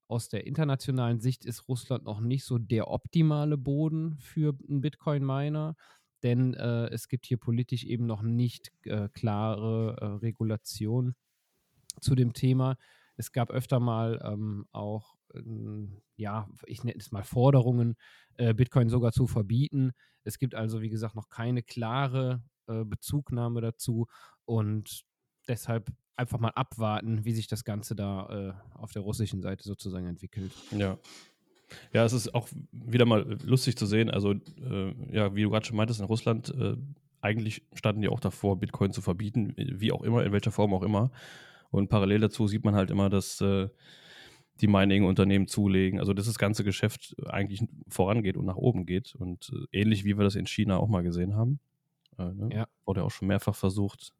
Aus 0.07 0.29
der 0.29 0.45
internationalen 0.45 1.19
Sicht 1.19 1.45
ist 1.45 1.67
Russland 1.67 2.03
noch 2.03 2.19
nicht 2.19 2.43
so 2.43 2.57
der 2.57 2.89
optimale 2.89 3.57
Boden 3.57 4.17
für 4.19 4.55
einen 4.67 4.81
Bitcoin-Miner, 4.81 5.75
denn 6.23 6.53
äh, 6.53 6.87
es 6.87 7.07
gibt 7.07 7.25
hier 7.25 7.37
politisch 7.37 7.83
eben 7.83 8.05
noch 8.05 8.21
nicht 8.21 8.71
äh, 8.83 9.09
klare 9.09 9.97
äh, 9.99 10.05
Regulationen 10.05 11.15
zu 12.01 12.15
dem 12.15 12.33
Thema. 12.33 12.77
Es 13.17 13.31
gab 13.31 13.49
öfter 13.49 13.79
mal 13.79 14.21
ähm, 14.23 14.65
auch 14.71 15.15
ähm, 15.33 16.01
ja, 16.17 16.47
ich 16.65 16.83
nenne 16.83 16.97
es 16.97 17.11
mal 17.11 17.23
Forderungen, 17.23 17.95
äh, 18.35 18.53
Bitcoin 18.53 18.89
sogar 18.89 19.11
zu 19.11 19.27
verbieten. 19.27 19.91
Es 20.23 20.39
gibt 20.39 20.55
also, 20.55 20.81
wie 20.81 20.89
gesagt, 20.89 21.15
noch 21.15 21.29
keine 21.29 21.61
klare 21.63 22.43
äh, 22.67 22.83
Bezugnahme 22.83 23.61
dazu 23.61 24.07
und 24.45 25.03
deshalb 25.47 25.91
einfach 26.15 26.39
mal 26.39 26.49
abwarten, 26.49 27.25
wie 27.25 27.33
sich 27.33 27.47
das 27.47 27.63
Ganze 27.63 27.95
da 27.95 28.53
äh, 28.75 28.77
auf 28.77 28.91
der 28.93 29.01
russischen 29.01 29.41
Seite 29.41 29.63
sozusagen 29.63 30.07
entwickelt. 30.07 30.51
Ja. 30.71 30.97
Ja, 31.93 32.05
es 32.05 32.13
ist 32.13 32.33
auch 32.35 32.47
wieder 32.71 33.05
mal 33.05 33.37
lustig 33.43 33.75
zu 33.75 33.85
sehen. 33.85 34.09
Also, 34.09 34.33
äh, 34.33 34.93
ja, 35.11 35.35
wie 35.35 35.41
du 35.41 35.49
gerade 35.49 35.65
schon 35.65 35.75
meintest, 35.75 35.99
in 35.99 36.05
Russland, 36.05 36.49
äh, 36.49 36.75
eigentlich 37.21 37.63
standen 37.73 38.01
die 38.01 38.07
auch 38.07 38.19
davor, 38.19 38.59
Bitcoin 38.59 38.91
zu 38.91 39.01
verbieten, 39.01 39.53
wie 39.57 39.91
auch 39.91 40.03
immer, 40.03 40.23
in 40.23 40.31
welcher 40.31 40.51
Form 40.51 40.73
auch 40.73 40.83
immer. 40.83 41.11
Und 41.71 41.89
parallel 41.89 42.19
dazu 42.19 42.47
sieht 42.47 42.63
man 42.63 42.75
halt 42.75 42.91
immer, 42.91 43.09
dass 43.09 43.41
äh, 43.41 43.67
die 44.61 44.67
Mining-Unternehmen 44.67 45.47
zulegen. 45.47 45.99
Also 45.99 46.13
dass 46.13 46.27
das 46.27 46.37
ganze 46.37 46.63
Geschäft 46.63 47.15
eigentlich 47.25 47.63
vorangeht 47.89 48.37
und 48.37 48.45
nach 48.45 48.57
oben 48.57 48.85
geht. 48.85 49.15
Und 49.15 49.51
äh, 49.53 49.81
ähnlich 49.81 50.05
wie 50.05 50.17
wir 50.17 50.23
das 50.23 50.35
in 50.35 50.45
China 50.45 50.77
auch 50.77 50.87
mal 50.87 51.03
gesehen 51.03 51.35
haben. 51.35 51.59
Äh, 52.17 52.31
ne? 52.31 52.49
ja. 52.53 52.67
Wurde 52.85 53.03
auch 53.03 53.11
schon 53.11 53.27
mehrfach 53.27 53.55
versucht, 53.55 54.13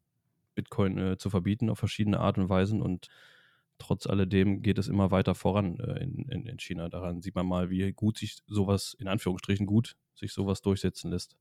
Bitcoin 0.56 0.98
äh, 0.98 1.18
zu 1.18 1.30
verbieten 1.30 1.70
auf 1.70 1.78
verschiedene 1.78 2.18
Art 2.18 2.38
und 2.38 2.48
Weisen. 2.48 2.82
Und 2.82 3.06
trotz 3.78 4.08
alledem 4.08 4.62
geht 4.62 4.78
es 4.78 4.88
immer 4.88 5.12
weiter 5.12 5.36
voran 5.36 5.78
äh, 5.78 6.02
in, 6.02 6.28
in, 6.28 6.46
in, 6.46 6.58
China. 6.58 6.88
Daran 6.88 7.22
sieht 7.22 7.36
man 7.36 7.46
mal, 7.46 7.70
wie 7.70 7.92
gut 7.92 8.18
sich 8.18 8.38
sowas, 8.48 8.96
in 8.98 9.06
Anführungsstrichen 9.06 9.66
gut, 9.66 9.96
sich 10.16 10.32
sowas 10.32 10.62
durchsetzen 10.62 11.12
lässt. 11.12 11.36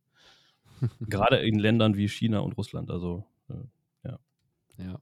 Gerade 1.00 1.38
in 1.38 1.58
Ländern 1.58 1.96
wie 1.96 2.08
China 2.08 2.40
und 2.40 2.54
Russland. 2.58 2.92
Also, 2.92 3.26
äh, 3.50 3.56
ja. 4.04 4.20
Ja. 4.78 5.00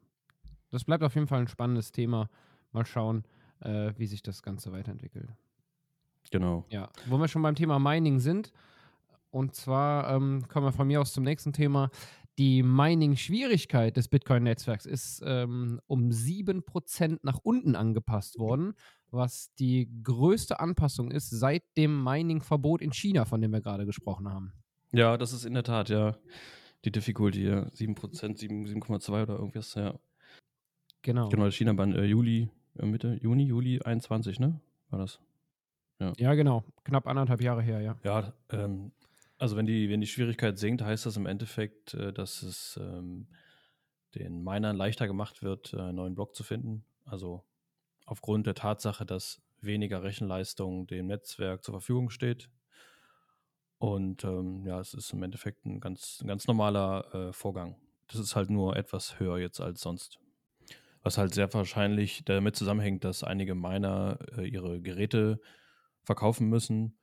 Das 0.69 0.85
bleibt 0.85 1.03
auf 1.03 1.15
jeden 1.15 1.27
Fall 1.27 1.41
ein 1.41 1.47
spannendes 1.49 1.91
Thema. 1.91 2.29
Mal 2.71 2.85
schauen, 2.85 3.25
äh, 3.59 3.91
wie 3.97 4.07
sich 4.07 4.21
das 4.23 4.41
Ganze 4.41 4.71
weiterentwickelt. 4.71 5.29
Genau. 6.31 6.65
Ja, 6.69 6.89
wo 7.07 7.17
wir 7.17 7.27
schon 7.27 7.41
beim 7.41 7.55
Thema 7.55 7.79
Mining 7.79 8.19
sind, 8.19 8.51
und 9.33 9.55
zwar 9.55 10.11
ähm, 10.15 10.47
kommen 10.47 10.67
wir 10.67 10.71
von 10.71 10.87
mir 10.87 11.01
aus 11.01 11.11
zum 11.11 11.23
nächsten 11.23 11.53
Thema. 11.53 11.89
Die 12.39 12.63
Mining-Schwierigkeit 12.63 13.95
des 13.95 14.07
Bitcoin-Netzwerks 14.07 14.85
ist 14.85 15.21
ähm, 15.25 15.79
um 15.85 16.09
7% 16.09 17.19
nach 17.21 17.39
unten 17.43 17.75
angepasst 17.75 18.39
worden, 18.39 18.73
was 19.11 19.53
die 19.55 19.89
größte 20.03 20.59
Anpassung 20.59 21.11
ist 21.11 21.29
seit 21.29 21.63
dem 21.77 22.03
Mining-Verbot 22.03 22.81
in 22.81 22.91
China, 22.91 23.25
von 23.25 23.39
dem 23.41 23.51
wir 23.51 23.61
gerade 23.61 23.85
gesprochen 23.85 24.29
haben. 24.29 24.53
Ja, 24.91 25.17
das 25.17 25.33
ist 25.33 25.45
in 25.45 25.53
der 25.53 25.63
Tat, 25.63 25.89
ja. 25.89 26.17
Die 26.85 26.91
Difficulty, 26.91 27.43
ja. 27.43 27.67
7%, 27.67 27.95
7,2 28.39 29.23
oder 29.23 29.35
irgendwas, 29.35 29.75
ja. 29.75 29.99
Genau. 31.03 31.29
Genau, 31.29 31.49
China 31.51 31.77
war 31.77 31.87
äh, 31.87 32.05
Juli 32.05 32.49
äh, 32.79 32.85
Mitte 32.85 33.19
Juni, 33.21 33.43
Juli 33.43 33.81
21, 33.81 34.39
ne? 34.39 34.59
War 34.89 34.99
das? 34.99 35.19
Ja. 35.99 36.13
ja, 36.17 36.33
genau. 36.33 36.63
Knapp 36.83 37.07
anderthalb 37.07 37.41
Jahre 37.41 37.61
her, 37.61 37.81
ja. 37.81 37.95
Ja, 38.03 38.33
ähm, 38.49 38.91
also 39.43 39.57
wenn 39.57 39.65
die, 39.65 39.89
wenn 39.89 39.99
die 39.99 40.07
Schwierigkeit 40.07 40.57
sinkt, 40.57 40.81
heißt 40.81 41.05
das 41.05 41.17
im 41.17 41.25
Endeffekt, 41.25 41.95
äh, 41.95 42.13
dass 42.13 42.43
es 42.43 42.79
ähm, 42.81 43.27
den 44.15 44.41
Minern 44.41 44.77
leichter 44.77 45.05
gemacht 45.05 45.43
wird, 45.43 45.73
äh, 45.73 45.81
einen 45.81 45.97
neuen 45.97 46.15
Block 46.15 46.33
zu 46.33 46.43
finden. 46.43 46.85
Also 47.03 47.43
aufgrund 48.05 48.47
der 48.47 48.55
Tatsache, 48.55 49.05
dass 49.05 49.41
weniger 49.59 50.01
Rechenleistung 50.01 50.87
dem 50.87 51.07
Netzwerk 51.07 51.61
zur 51.61 51.73
Verfügung 51.73 52.09
steht. 52.09 52.49
Und 53.79 54.23
ähm, 54.23 54.65
ja, 54.65 54.79
es 54.79 54.93
ist 54.93 55.11
im 55.11 55.21
Endeffekt 55.23 55.65
ein 55.65 55.81
ganz, 55.81 56.21
ein 56.21 56.27
ganz 56.27 56.47
normaler 56.47 57.13
äh, 57.13 57.33
Vorgang. 57.33 57.75
Das 58.07 58.21
ist 58.21 58.37
halt 58.37 58.49
nur 58.49 58.77
etwas 58.77 59.19
höher 59.19 59.39
jetzt 59.39 59.59
als 59.59 59.81
sonst 59.81 60.19
was 61.05 61.17
halt 61.17 61.33
sehr 61.33 61.53
wahrscheinlich 61.53 62.23
damit 62.23 62.55
zusammenhängt, 62.55 63.03
dass 63.03 63.25
einige 63.25 63.55
Miner 63.55 64.19
äh, 64.37 64.47
ihre 64.47 64.79
Geräte 64.79 65.41
verkaufen 66.05 66.47
müssen 66.47 66.97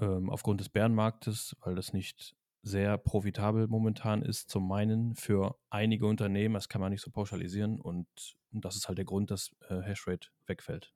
ähm, 0.00 0.30
aufgrund 0.30 0.60
des 0.60 0.68
Bärenmarktes, 0.68 1.56
weil 1.60 1.74
das 1.74 1.92
nicht 1.92 2.34
sehr 2.62 2.98
profitabel 2.98 3.68
momentan 3.68 4.22
ist 4.22 4.50
zum 4.50 4.68
Minen 4.68 5.14
für 5.14 5.56
einige 5.70 6.06
Unternehmen. 6.06 6.54
Das 6.54 6.68
kann 6.68 6.80
man 6.80 6.92
nicht 6.92 7.02
so 7.02 7.10
pauschalisieren 7.10 7.80
und, 7.80 8.06
und 8.52 8.64
das 8.64 8.76
ist 8.76 8.88
halt 8.88 8.98
der 8.98 9.04
Grund, 9.04 9.30
dass 9.30 9.50
äh, 9.68 9.80
Hashrate 9.80 10.28
wegfällt. 10.46 10.92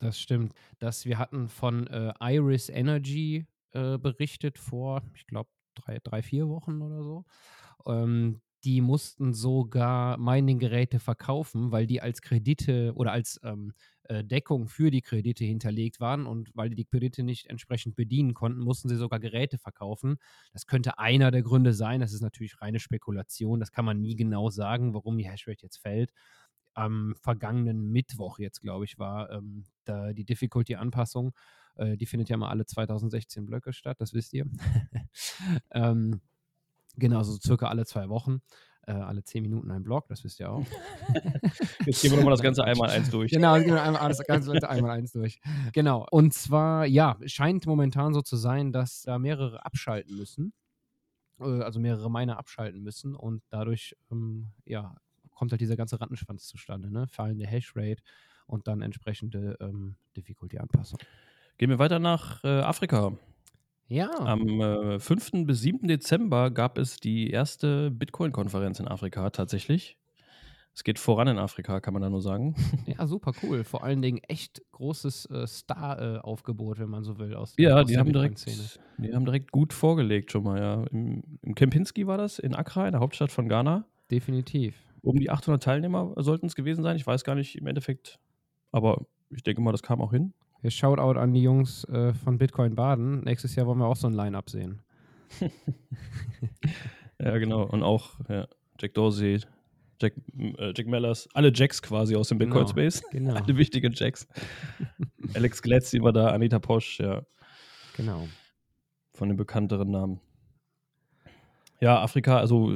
Das 0.00 0.18
stimmt. 0.20 0.54
Das, 0.78 1.04
wir 1.06 1.18
hatten 1.18 1.48
von 1.48 1.86
äh, 1.88 2.12
Iris 2.20 2.68
Energy 2.68 3.46
äh, 3.72 3.98
berichtet 3.98 4.58
vor, 4.58 5.02
ich 5.14 5.26
glaube, 5.26 5.50
drei, 5.74 5.98
drei, 6.02 6.22
vier 6.22 6.48
Wochen 6.48 6.82
oder 6.82 7.02
so. 7.02 7.24
Ähm, 7.86 8.40
die 8.64 8.80
mussten 8.80 9.34
sogar 9.34 10.18
Mining-Geräte 10.18 10.98
verkaufen, 10.98 11.70
weil 11.70 11.86
die 11.86 12.00
als 12.00 12.22
Kredite 12.22 12.92
oder 12.94 13.12
als 13.12 13.40
ähm, 13.44 13.72
äh, 13.97 13.97
Deckung 14.24 14.68
für 14.68 14.90
die 14.90 15.02
Kredite 15.02 15.44
hinterlegt 15.44 16.00
waren 16.00 16.26
und 16.26 16.50
weil 16.54 16.70
die 16.70 16.76
die 16.76 16.84
Kredite 16.84 17.22
nicht 17.22 17.46
entsprechend 17.46 17.96
bedienen 17.96 18.34
konnten, 18.34 18.60
mussten 18.60 18.88
sie 18.88 18.96
sogar 18.96 19.20
Geräte 19.20 19.58
verkaufen. 19.58 20.18
Das 20.52 20.66
könnte 20.66 20.98
einer 20.98 21.30
der 21.30 21.42
Gründe 21.42 21.74
sein. 21.74 22.00
Das 22.00 22.12
ist 22.12 22.22
natürlich 22.22 22.60
reine 22.60 22.80
Spekulation. 22.80 23.60
Das 23.60 23.72
kann 23.72 23.84
man 23.84 24.00
nie 24.00 24.16
genau 24.16 24.50
sagen, 24.50 24.94
warum 24.94 25.18
die 25.18 25.28
Hashrate 25.28 25.62
jetzt 25.62 25.78
fällt. 25.78 26.12
Am 26.74 27.14
vergangenen 27.20 27.90
Mittwoch 27.90 28.38
jetzt, 28.38 28.60
glaube 28.60 28.84
ich, 28.84 28.98
war 28.98 29.30
ähm, 29.30 29.64
da 29.84 30.12
die 30.12 30.24
Difficulty-Anpassung. 30.24 31.34
Äh, 31.76 31.96
die 31.96 32.06
findet 32.06 32.28
ja 32.28 32.36
mal 32.36 32.50
alle 32.50 32.66
2016 32.66 33.46
Blöcke 33.46 33.72
statt, 33.72 34.00
das 34.00 34.14
wisst 34.14 34.32
ihr. 34.32 34.46
ähm, 35.72 36.20
Genau, 36.98 37.22
so 37.22 37.38
circa 37.40 37.68
alle 37.68 37.86
zwei 37.86 38.08
Wochen. 38.08 38.42
Äh, 38.88 38.92
alle 38.92 39.22
zehn 39.22 39.42
Minuten 39.42 39.70
ein 39.70 39.82
Blog, 39.82 40.08
das 40.08 40.24
wisst 40.24 40.40
ihr 40.40 40.50
auch. 40.50 40.64
Jetzt 41.84 42.00
gehen 42.00 42.10
wir 42.10 42.16
nochmal 42.16 42.32
das 42.32 42.40
Ganze 42.40 42.64
einmal 42.64 42.88
eins 42.88 43.10
durch. 43.10 43.30
Genau, 43.30 43.56
gehen 43.56 43.74
wir 43.74 43.82
einmal 43.82 44.08
das 44.08 44.24
Ganze 44.26 44.68
einmal 44.68 44.92
eins 44.92 45.12
durch. 45.12 45.40
Genau. 45.74 46.06
Und 46.10 46.32
zwar, 46.32 46.86
ja, 46.86 47.18
scheint 47.26 47.66
momentan 47.66 48.14
so 48.14 48.22
zu 48.22 48.36
sein, 48.36 48.72
dass 48.72 49.02
da 49.02 49.18
mehrere 49.18 49.62
abschalten 49.66 50.16
müssen. 50.16 50.54
Äh, 51.38 51.62
also 51.62 51.80
mehrere 51.80 52.10
Miner 52.10 52.38
abschalten 52.38 52.82
müssen 52.82 53.14
und 53.14 53.42
dadurch, 53.50 53.94
ähm, 54.10 54.48
ja, 54.64 54.94
kommt 55.34 55.52
halt 55.52 55.60
dieser 55.60 55.76
ganze 55.76 56.00
Rattenschwanz 56.00 56.46
zustande, 56.46 56.90
ne? 56.90 57.06
Fallende 57.08 57.46
Hashrate 57.46 58.02
und 58.46 58.66
dann 58.66 58.80
entsprechende 58.80 59.56
ähm, 59.60 59.96
Difficulty-Anpassung. 60.16 60.98
Gehen 61.58 61.68
wir 61.68 61.78
weiter 61.78 61.98
nach 61.98 62.42
äh, 62.42 62.60
Afrika. 62.60 63.12
Ja. 63.88 64.10
Am 64.18 64.60
äh, 64.60 64.98
5. 65.00 65.46
bis 65.46 65.62
7. 65.62 65.88
Dezember 65.88 66.50
gab 66.50 66.76
es 66.78 66.98
die 66.98 67.30
erste 67.30 67.90
Bitcoin-Konferenz 67.90 68.80
in 68.80 68.86
Afrika 68.88 69.30
tatsächlich. 69.30 69.96
Es 70.74 70.84
geht 70.84 70.98
voran 70.98 71.26
in 71.26 71.38
Afrika, 71.38 71.80
kann 71.80 71.94
man 71.94 72.02
da 72.02 72.10
nur 72.10 72.22
sagen. 72.22 72.54
Ja, 72.86 73.06
super 73.06 73.32
cool. 73.42 73.64
Vor 73.64 73.82
allen 73.82 74.00
Dingen 74.02 74.18
echt 74.28 74.62
großes 74.72 75.26
äh, 75.26 75.46
Star-Aufgebot, 75.46 76.78
wenn 76.78 76.90
man 76.90 77.02
so 77.02 77.18
will. 77.18 77.34
Aus 77.34 77.54
ja, 77.58 77.80
aus 77.80 77.86
die, 77.86 77.98
haben 77.98 78.12
direkt, 78.12 78.46
die 78.98 79.14
haben 79.14 79.24
direkt 79.24 79.50
gut 79.50 79.72
vorgelegt 79.72 80.30
schon 80.32 80.44
mal. 80.44 80.60
Ja. 80.60 80.84
Im, 80.92 81.22
Im 81.42 81.54
Kempinski 81.54 82.06
war 82.06 82.18
das, 82.18 82.38
in 82.38 82.54
Accra, 82.54 82.86
in 82.86 82.92
der 82.92 83.00
Hauptstadt 83.00 83.32
von 83.32 83.48
Ghana. 83.48 83.86
Definitiv. 84.10 84.76
Um 85.02 85.18
die 85.18 85.30
800 85.30 85.62
Teilnehmer 85.62 86.12
sollten 86.16 86.46
es 86.46 86.54
gewesen 86.54 86.82
sein. 86.82 86.96
Ich 86.96 87.06
weiß 87.06 87.24
gar 87.24 87.34
nicht 87.34 87.56
im 87.56 87.66
Endeffekt, 87.66 88.20
aber 88.70 89.06
ich 89.30 89.42
denke 89.42 89.60
mal, 89.60 89.72
das 89.72 89.82
kam 89.82 90.00
auch 90.00 90.12
hin. 90.12 90.32
Hier 90.60 90.70
Shoutout 90.70 91.18
an 91.18 91.32
die 91.32 91.42
Jungs 91.42 91.84
äh, 91.84 92.12
von 92.12 92.38
Bitcoin 92.38 92.74
Baden. 92.74 93.20
Nächstes 93.20 93.54
Jahr 93.54 93.66
wollen 93.66 93.78
wir 93.78 93.86
auch 93.86 93.96
so 93.96 94.08
ein 94.08 94.14
Line-Up 94.14 94.50
sehen. 94.50 94.82
ja, 97.20 97.38
genau. 97.38 97.62
Und 97.62 97.82
auch 97.82 98.18
ja, 98.28 98.48
Jack 98.80 98.94
Dorsey, 98.94 99.40
Jack, 100.00 100.14
äh, 100.36 100.72
Jack 100.76 100.86
Mellers, 100.86 101.28
alle 101.32 101.52
Jacks 101.54 101.80
quasi 101.80 102.16
aus 102.16 102.28
dem 102.28 102.38
Bitcoin 102.38 102.66
Space. 102.66 103.02
Genau. 103.12 103.34
Alle 103.34 103.56
wichtigen 103.56 103.92
Jacks. 103.94 104.26
Alex 105.34 105.62
Glatzy 105.62 106.02
war 106.02 106.12
da, 106.12 106.28
Anita 106.28 106.58
Posch, 106.58 106.98
ja. 106.98 107.22
Genau. 107.96 108.28
Von 109.14 109.28
den 109.28 109.36
bekannteren 109.36 109.90
Namen. 109.90 110.20
Ja, 111.80 112.02
Afrika, 112.02 112.38
also 112.38 112.72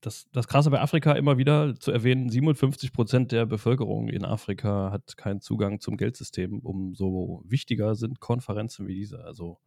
das, 0.00 0.28
das 0.32 0.48
Krasse 0.48 0.70
bei 0.70 0.80
Afrika 0.80 1.12
immer 1.12 1.38
wieder 1.38 1.78
zu 1.78 1.92
erwähnen, 1.92 2.28
57 2.28 2.92
Prozent 2.92 3.30
der 3.30 3.46
Bevölkerung 3.46 4.08
in 4.08 4.24
Afrika 4.24 4.90
hat 4.90 5.16
keinen 5.16 5.40
Zugang 5.40 5.78
zum 5.78 5.96
Geldsystem. 5.96 6.58
Umso 6.58 7.42
wichtiger 7.44 7.94
sind 7.94 8.18
Konferenzen 8.18 8.88
wie 8.88 8.94
diese. 8.96 9.24
Also 9.24 9.58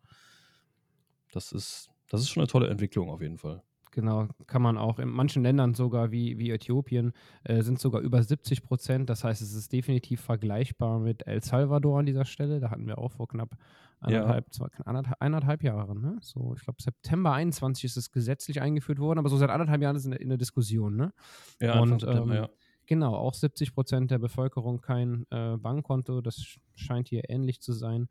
das 1.31 1.53
ist, 1.53 1.89
das 2.09 2.21
ist 2.21 2.29
schon 2.29 2.41
eine 2.41 2.47
tolle 2.47 2.67
Entwicklung 2.67 3.09
auf 3.09 3.21
jeden 3.21 3.37
Fall. 3.37 3.63
Genau, 3.91 4.27
kann 4.45 4.61
man 4.61 4.77
auch 4.77 4.99
in 4.99 5.09
manchen 5.09 5.43
Ländern 5.43 5.73
sogar 5.73 6.11
wie, 6.11 6.37
wie 6.37 6.51
Äthiopien 6.51 7.13
äh, 7.43 7.61
sind 7.61 7.79
sogar 7.79 8.01
über 8.01 8.21
70 8.21 8.63
Prozent. 8.63 9.09
Das 9.09 9.23
heißt, 9.23 9.41
es 9.41 9.53
ist 9.53 9.71
definitiv 9.71 10.21
vergleichbar 10.21 10.99
mit 10.99 11.25
El 11.25 11.41
Salvador 11.43 11.99
an 11.99 12.05
dieser 12.05 12.25
Stelle. 12.25 12.59
Da 12.59 12.69
hatten 12.69 12.85
wir 12.87 12.97
auch 12.97 13.11
vor 13.11 13.27
knapp 13.27 13.57
anderthalb, 13.99 14.45
ja. 14.45 14.51
zwei, 14.51 14.67
anderthalb, 14.85 15.17
anderthalb 15.19 15.63
Jahren. 15.63 16.01
Ne? 16.01 16.17
So, 16.21 16.53
ich 16.55 16.63
glaube, 16.63 16.81
September 16.81 17.33
21 17.33 17.85
ist 17.85 17.97
es 17.97 18.11
gesetzlich 18.11 18.61
eingeführt 18.61 18.99
worden, 18.99 19.19
aber 19.19 19.29
so 19.29 19.37
seit 19.37 19.49
anderthalb 19.49 19.81
Jahren 19.81 19.95
ist 19.95 20.03
es 20.03 20.07
in, 20.07 20.13
in 20.13 20.29
der 20.29 20.37
Diskussion. 20.37 20.95
Ne? 20.95 21.13
Ja, 21.59 21.79
Und 21.79 22.03
ähm, 22.03 22.31
ja. 22.31 22.49
Genau, 22.87 23.15
auch 23.15 23.33
70 23.33 23.73
Prozent 23.73 24.11
der 24.11 24.17
Bevölkerung 24.17 24.79
kein 24.79 25.25
äh, 25.29 25.57
Bankkonto. 25.57 26.21
Das 26.21 26.57
scheint 26.75 27.09
hier 27.09 27.29
ähnlich 27.29 27.61
zu 27.61 27.73
sein. 27.73 28.07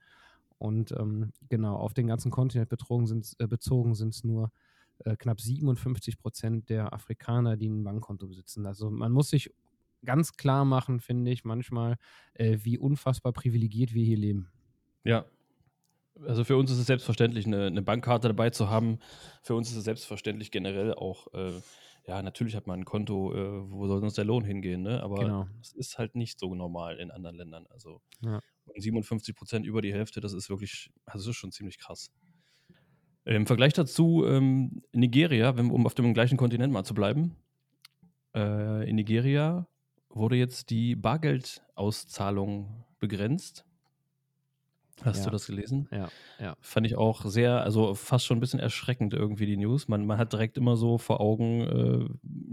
Und 0.59 0.93
ähm, 0.93 1.33
genau, 1.49 1.77
auf 1.77 1.95
den 1.95 2.07
ganzen 2.07 2.31
Kontinent 2.31 2.69
bezogen 2.69 3.07
sind 3.07 3.25
es 3.25 4.25
äh, 4.25 4.27
nur 4.27 4.53
äh, 5.05 5.17
knapp 5.17 5.41
57 5.41 6.19
Prozent 6.19 6.69
der 6.69 6.93
Afrikaner, 6.93 7.57
die 7.57 7.69
ein 7.69 7.85
Bankkonto 7.85 8.27
besitzen. 8.27 8.67
Also 8.67 8.91
man 8.91 9.13
muss 9.13 9.31
sich 9.31 9.53
ganz 10.05 10.37
klar 10.37 10.65
machen, 10.65 11.01
finde 11.01 11.31
ich, 11.31 11.45
manchmal, 11.45 11.97
äh, 12.35 12.59
wie 12.63 12.79
unfassbar 12.79 13.33
privilegiert 13.33 13.95
wir 13.95 14.05
hier 14.05 14.17
leben. 14.17 14.51
Ja. 15.05 15.27
Also 16.27 16.45
für 16.45 16.57
uns 16.57 16.71
ist 16.71 16.79
es 16.79 16.87
selbstverständlich, 16.87 17.47
eine, 17.47 17.67
eine 17.67 17.83
Bankkarte 17.83 18.29
dabei 18.29 18.49
zu 18.49 18.71
haben. 18.71 19.01
Für 19.43 19.55
uns 19.55 19.71
ist 19.71 19.77
es 19.77 19.85
selbstverständlich 19.85 20.51
generell 20.51 20.95
auch, 20.95 21.27
äh, 21.35 21.61
ja, 22.07 22.23
natürlich 22.23 22.57
hat 22.57 22.67
man 22.67 22.81
ein 22.81 22.85
Konto, 22.85 23.35
äh, 23.35 23.71
wo 23.71 23.87
soll 23.87 24.01
sonst 24.01 24.17
der 24.17 24.25
Lohn 24.25 24.45
hingehen, 24.45 24.83
ne? 24.83 25.03
Aber 25.03 25.17
genau. 25.17 25.49
es 25.61 25.73
ist 25.73 25.99
halt 25.99 26.15
nicht 26.15 26.39
so 26.39 26.55
normal 26.55 26.99
in 26.99 27.11
anderen 27.11 27.37
Ländern. 27.37 27.67
Also 27.69 28.01
ja. 28.23 28.41
57 28.77 29.35
Prozent 29.35 29.67
über 29.67 29.83
die 29.83 29.93
Hälfte, 29.93 30.21
das 30.21 30.33
ist 30.33 30.49
wirklich, 30.49 30.91
also 31.05 31.27
das 31.27 31.35
ist 31.35 31.37
schon 31.37 31.53
ziemlich 31.53 31.79
krass. 31.79 32.11
Im 33.27 33.47
Vergleich 33.47 33.73
dazu 33.73 34.25
ähm, 34.25 34.83
Nigeria, 34.93 35.51
um 35.51 35.85
auf 35.85 35.95
dem 35.95 36.15
gleichen 36.15 36.37
Kontinent 36.37 36.73
mal 36.73 36.85
zu 36.85 36.95
bleiben. 36.95 37.35
Äh, 38.35 38.89
in 38.89 38.95
Nigeria 38.95 39.67
wurde 40.11 40.37
jetzt 40.37 40.71
die 40.71 40.95
Bargeldauszahlung 40.95 42.85
begrenzt. 43.01 43.65
Hast 45.03 45.19
ja. 45.19 45.25
du 45.25 45.31
das 45.31 45.47
gelesen? 45.47 45.89
Ja, 45.91 46.09
ja. 46.39 46.57
Fand 46.61 46.87
ich 46.87 46.97
auch 46.97 47.25
sehr, 47.25 47.63
also 47.63 47.95
fast 47.95 48.27
schon 48.27 48.39
ein 48.39 48.41
bisschen 48.41 48.61
erschreckend 48.61 49.13
irgendwie 49.13 49.47
die 49.47 49.57
News. 49.57 49.89
Man, 49.89 50.07
man 50.07 50.19
hat 50.19 50.33
direkt 50.33 50.57
immer 50.57 50.77
so 50.77 50.97
vor 50.97 51.21
Augen, 51.21 51.61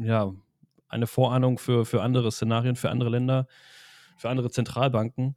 äh, 0.01 0.05
ja, 0.07 0.33
eine 0.89 1.05
Vorahnung 1.07 1.59
für, 1.59 1.85
für 1.85 2.01
andere 2.01 2.31
Szenarien, 2.31 2.75
für 2.75 2.89
andere 2.89 3.09
Länder, 3.09 3.47
für 4.17 4.29
andere 4.29 4.49
Zentralbanken. 4.49 5.35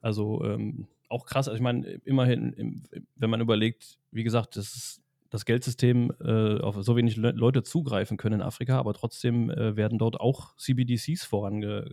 Also 0.00 0.44
ähm, 0.44 0.88
auch 1.14 1.26
krass. 1.26 1.48
Also 1.48 1.56
ich 1.56 1.62
meine, 1.62 1.86
immerhin, 2.04 2.82
wenn 3.16 3.30
man 3.30 3.40
überlegt, 3.40 3.98
wie 4.10 4.24
gesagt, 4.24 4.56
das, 4.56 5.00
das 5.30 5.44
Geldsystem 5.44 6.12
äh, 6.20 6.60
auf 6.60 6.76
so 6.80 6.96
wenig 6.96 7.16
Le 7.16 7.30
Leute 7.32 7.62
zugreifen 7.62 8.16
können 8.16 8.40
in 8.40 8.46
Afrika, 8.46 8.78
aber 8.78 8.94
trotzdem 8.94 9.50
äh, 9.50 9.76
werden 9.76 9.98
dort 9.98 10.20
auch 10.20 10.56
CBDCs 10.56 11.24
vorange, 11.24 11.86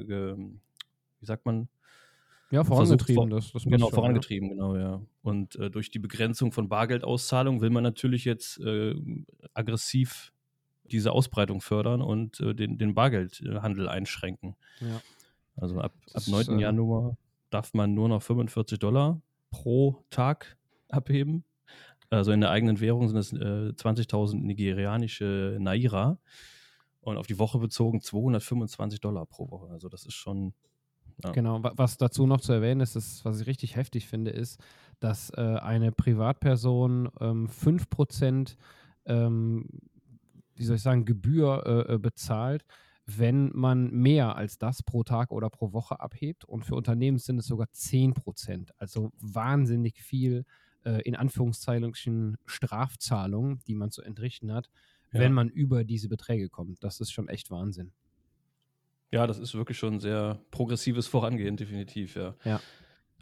wie 1.20 1.26
sagt 1.26 1.46
man? 1.46 1.70
Ja, 2.52 2.66
vorangetrieben. 2.66 3.30
Versucht, 3.30 3.56
das, 3.56 3.64
das 3.64 3.64
genau, 3.64 3.88
schon, 3.88 3.96
vorangetrieben, 3.96 4.50
ja. 4.50 4.56
genau, 4.56 4.76
ja. 4.76 5.02
Und 5.22 5.56
äh, 5.56 5.72
durch 5.72 5.90
die 5.90 6.00
Begrenzung 6.00 6.52
von 6.52 6.68
Bargeldauszahlung 6.68 7.62
will 7.62 7.70
man 7.70 7.84
natürlich 7.84 8.26
jetzt 8.26 8.60
äh, 8.60 8.94
aggressiv 9.54 10.34
diese 10.84 11.14
Ausbreitung 11.14 11.62
fördern 11.62 12.02
und 12.02 12.42
äh, 12.42 12.54
den, 12.54 12.78
den 12.78 12.94
Bargeldhandel 12.94 13.88
einschränken. 13.88 14.56
Ja. 14.82 15.02
Also 15.56 15.80
ab, 15.80 15.94
ab 16.14 16.24
9. 16.28 16.60
Äh, 16.60 16.62
Januar 16.62 17.16
darf 17.52 17.74
man 17.74 17.94
nur 17.94 18.10
noch 18.10 18.22
45 18.22 18.80
Dollar 18.80 19.22
pro 19.52 20.04
Tag 20.10 20.58
abheben. 20.90 21.44
Also 22.10 22.32
in 22.32 22.42
der 22.42 22.50
eigenen 22.50 22.80
Währung 22.80 23.08
sind 23.08 23.18
es 23.18 23.32
äh, 23.34 23.74
20.000 23.74 24.36
nigerianische 24.36 25.58
Naira 25.60 26.18
und 27.00 27.18
auf 27.18 27.28
die 27.28 27.40
Woche 27.40 27.60
bezogen 27.60 28.02
225 28.02 29.00
Dollar 29.00 29.26
pro 29.26 29.50
Woche. 29.50 29.70
Also 29.72 29.88
das 29.88 30.06
ist 30.06 30.16
schon. 30.16 30.54
Ja. 31.24 31.32
Genau, 31.32 31.60
was 31.62 31.98
dazu 31.98 32.26
noch 32.26 32.42
zu 32.42 32.52
erwähnen 32.52 32.82
ist, 32.82 32.96
ist, 32.96 33.24
was 33.26 33.40
ich 33.40 33.46
richtig 33.46 33.76
heftig 33.76 34.08
finde, 34.08 34.32
ist, 34.32 34.60
dass 35.00 35.30
äh, 35.32 35.42
eine 35.42 35.92
Privatperson 35.92 37.12
ähm, 37.20 37.48
5% 37.48 38.56
ähm, 39.06 39.68
wie 40.56 40.64
soll 40.64 40.76
ich 40.76 40.84
sagen, 40.84 41.06
Gebühr 41.06 41.64
äh, 41.66 41.96
äh 41.96 41.98
bezahlt, 41.98 42.66
wenn 43.06 43.52
man 43.54 43.92
mehr 43.92 44.36
als 44.36 44.58
das 44.58 44.84
pro 44.84 45.04
Tag 45.04 45.32
oder 45.32 45.50
pro 45.50 45.74
Woche 45.74 46.00
abhebt. 46.00 46.46
Und 46.46 46.66
für 46.66 46.76
Unternehmen 46.76 47.18
sind 47.18 47.40
es 47.40 47.48
sogar 47.48 47.72
10 47.72 48.14
Prozent. 48.14 48.72
Also 48.78 49.12
wahnsinnig 49.20 50.02
viel 50.02 50.46
äh, 50.84 51.02
in 51.02 51.16
Anführungszeichen 51.16 52.38
Strafzahlungen, 52.46 53.60
die 53.68 53.76
man 53.76 53.92
zu 53.92 54.02
entrichten 54.02 54.54
hat, 54.54 54.70
ja. 55.12 55.20
wenn 55.20 55.34
man 55.34 55.50
über 55.50 55.84
diese 55.84 56.10
Beträge 56.10 56.50
kommt. 56.50 56.84
Das 56.84 57.00
ist 57.00 57.12
schon 57.12 57.28
echt 57.28 57.52
Wahnsinn. 57.52 57.92
Ja, 59.12 59.28
das 59.28 59.40
ist 59.40 59.54
wirklich 59.56 59.78
schon 59.78 60.00
sehr 60.00 60.42
progressives 60.52 61.08
Vorangehen, 61.08 61.58
definitiv, 61.58 62.16
ja. 62.16 62.36
ja. 62.46 62.62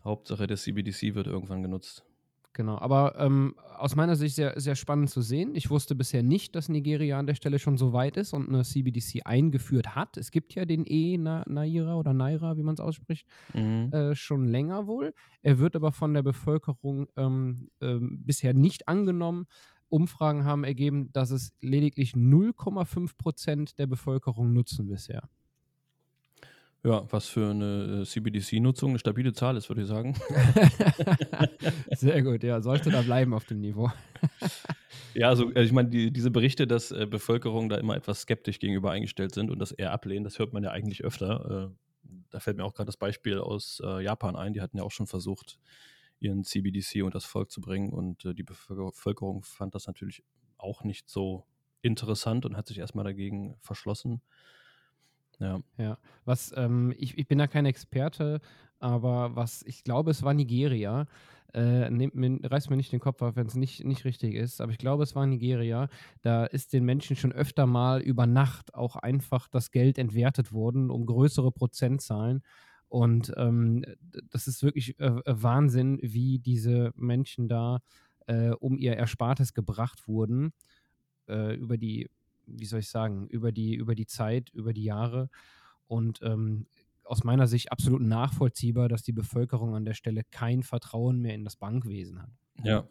Hauptsache 0.04 0.46
der 0.46 0.58
CBDC 0.58 1.16
wird 1.16 1.28
irgendwann 1.28 1.64
genutzt. 1.64 2.06
Genau, 2.54 2.78
aber 2.80 3.16
ähm, 3.20 3.56
aus 3.78 3.96
meiner 3.96 4.16
Sicht 4.16 4.36
sehr, 4.36 4.60
sehr 4.60 4.76
spannend 4.76 5.10
zu 5.10 5.22
sehen. 5.22 5.54
Ich 5.54 5.70
wusste 5.70 5.96
bisher 5.96 6.24
nicht, 6.24 6.56
dass 6.56 6.68
Nigeria 6.68 7.20
an 7.20 7.28
der 7.28 7.36
Stelle 7.36 7.60
schon 7.60 7.78
so 7.78 7.94
weit 7.94 8.18
ist 8.18 8.34
und 8.34 8.50
eine 8.50 8.64
CBDC 8.64 9.22
eingeführt 9.26 9.96
hat. 9.96 10.18
Es 10.18 10.32
gibt 10.32 10.56
ja 10.56 10.66
den 10.66 10.84
E-Naira 10.86 11.96
oder 11.96 12.14
Naira, 12.14 12.58
wie 12.58 12.64
man 12.64 12.74
es 12.74 12.80
ausspricht, 12.80 13.28
mhm. 13.54 13.92
äh, 13.94 14.16
schon 14.16 14.46
länger 14.48 14.88
wohl. 14.88 15.14
Er 15.42 15.60
wird 15.60 15.76
aber 15.76 15.92
von 15.92 16.14
der 16.14 16.24
Bevölkerung 16.24 17.08
ähm, 17.16 17.70
ähm, 17.82 18.24
bisher 18.26 18.54
nicht 18.54 18.88
angenommen. 18.88 19.46
Umfragen 19.88 20.44
haben 20.44 20.64
ergeben, 20.64 21.12
dass 21.14 21.32
es 21.32 21.54
lediglich 21.62 22.14
0,5 22.14 23.18
Prozent 23.18 23.80
der 23.80 23.88
Bevölkerung 23.88 24.54
nutzen 24.54 24.88
bisher. 24.88 25.30
Ja, 26.84 27.06
was 27.12 27.28
für 27.28 27.50
eine 27.50 28.02
äh, 28.02 28.06
CBDC-Nutzung 28.06 28.92
eine 28.92 29.00
stabile 29.00 29.34
Zahl 29.34 29.58
ist, 29.58 29.68
würde 29.68 29.82
ich 29.82 29.88
sagen. 29.88 30.16
Sehr 31.92 32.22
gut, 32.22 32.42
ja, 32.42 32.62
sollte 32.62 32.90
da 32.90 33.02
bleiben 33.02 33.34
auf 33.34 33.44
dem 33.44 33.60
Niveau. 33.60 33.92
ja, 35.14 35.28
also 35.28 35.52
äh, 35.54 35.64
ich 35.64 35.74
meine, 35.74 35.90
die, 35.90 36.12
diese 36.12 36.32
Berichte, 36.32 36.68
dass 36.68 36.92
äh, 36.92 37.06
Bevölkerung 37.06 37.68
da 37.68 37.76
immer 37.76 37.98
etwas 37.98 38.22
skeptisch 38.22 38.60
gegenüber 38.60 38.92
eingestellt 38.92 39.34
sind 39.34 39.52
und 39.52 39.60
das 39.60 39.74
eher 39.74 39.92
ablehnen, 39.92 40.24
das 40.24 40.40
hört 40.40 40.54
man 40.54 40.64
ja 40.64 40.72
eigentlich 40.72 41.04
öfter. 41.04 41.70
Äh, 41.70 42.10
da 42.30 42.40
fällt 42.40 42.56
mir 42.56 42.64
auch 42.64 42.74
gerade 42.74 42.88
das 42.88 42.98
Beispiel 42.98 43.40
aus 43.40 43.82
äh, 43.84 44.02
Japan 44.02 44.38
ein, 44.38 44.54
die 44.54 44.62
hatten 44.62 44.78
ja 44.78 44.84
auch 44.84 44.92
schon 44.92 45.08
versucht, 45.08 45.60
ihren 46.22 46.46
CBDC 46.46 47.04
und 47.04 47.14
das 47.14 47.26
Volk 47.26 47.52
zu 47.52 47.60
bringen 47.60 47.92
und 47.92 48.24
äh, 48.24 48.34
die 48.34 48.44
Bevölkerung 48.44 49.44
fand 49.44 49.76
das 49.76 49.88
natürlich 49.88 50.24
auch 50.58 50.86
nicht 50.86 51.10
so 51.10 51.46
interessant 51.82 52.46
und 52.46 52.56
hat 52.56 52.68
sich 52.68 52.78
erstmal 52.78 53.06
dagegen 53.06 53.58
verschlossen. 53.60 54.22
Ja. 55.40 55.62
Ja. 55.78 55.98
Was, 56.26 56.54
ähm, 56.56 56.94
ich, 56.98 57.18
ich 57.18 57.28
bin 57.28 57.38
da 57.38 57.48
kein 57.48 57.66
Experte, 57.66 58.42
aber 58.80 59.36
was, 59.36 59.64
ich 59.64 59.84
glaube, 59.84 60.12
es 60.12 60.24
war 60.24 60.34
Nigeria. 60.34 61.08
Äh, 61.54 61.90
nehmt 61.90 62.14
mir, 62.14 62.40
reißt 62.44 62.70
mir 62.70 62.78
nicht 62.78 62.92
den 62.92 63.00
Kopf 63.00 63.22
auf, 63.24 63.36
wenn 63.36 63.48
es 63.48 63.56
nicht, 63.56 63.84
nicht 63.84 64.06
richtig 64.06 64.36
ist, 64.36 64.62
aber 64.62 64.72
ich 64.72 64.78
glaube, 64.78 65.02
es 65.02 65.16
war 65.16 65.26
Nigeria. 65.26 65.90
Da 66.22 66.46
ist 66.46 66.74
den 66.74 66.86
Menschen 66.86 67.16
schon 67.16 67.32
öfter 67.32 67.66
mal 67.66 68.02
über 68.02 68.28
Nacht 68.28 68.76
auch 68.76 68.96
einfach 68.96 69.48
das 69.48 69.72
Geld 69.72 69.98
entwertet 69.98 70.52
worden 70.52 70.92
um 70.92 71.06
größere 71.08 71.52
Prozentzahlen. 71.52 72.44
Und 72.88 73.34
ähm, 73.38 73.84
das 74.32 74.48
ist 74.48 74.62
wirklich 74.64 75.00
äh, 75.00 75.22
Wahnsinn, 75.26 76.00
wie 76.02 76.40
diese 76.40 76.92
Menschen 76.96 77.48
da 77.48 77.80
äh, 78.28 78.50
um 78.52 78.78
ihr 78.78 78.96
Erspartes 78.98 79.54
gebracht 79.54 80.08
wurden 80.08 80.54
äh, 81.28 81.56
über 81.56 81.78
die 81.78 82.10
wie 82.58 82.66
soll 82.66 82.80
ich 82.80 82.90
sagen, 82.90 83.28
über 83.28 83.52
die, 83.52 83.76
über 83.76 83.96
die 83.96 84.08
Zeit, 84.08 84.50
über 84.50 84.74
die 84.74 84.84
Jahre. 84.84 85.30
Und 85.88 86.20
ähm, 86.22 86.68
aus 87.04 87.24
meiner 87.24 87.48
Sicht 87.48 87.72
absolut 87.72 88.02
nachvollziehbar, 88.02 88.88
dass 88.88 89.02
die 89.02 89.14
Bevölkerung 89.14 89.76
an 89.76 89.86
der 89.86 89.96
Stelle 89.96 90.22
kein 90.32 90.62
Vertrauen 90.62 91.20
mehr 91.20 91.34
in 91.34 91.44
das 91.44 91.56
Bankwesen 91.56 92.22
hat. 92.22 92.30
Ja, 92.64 92.88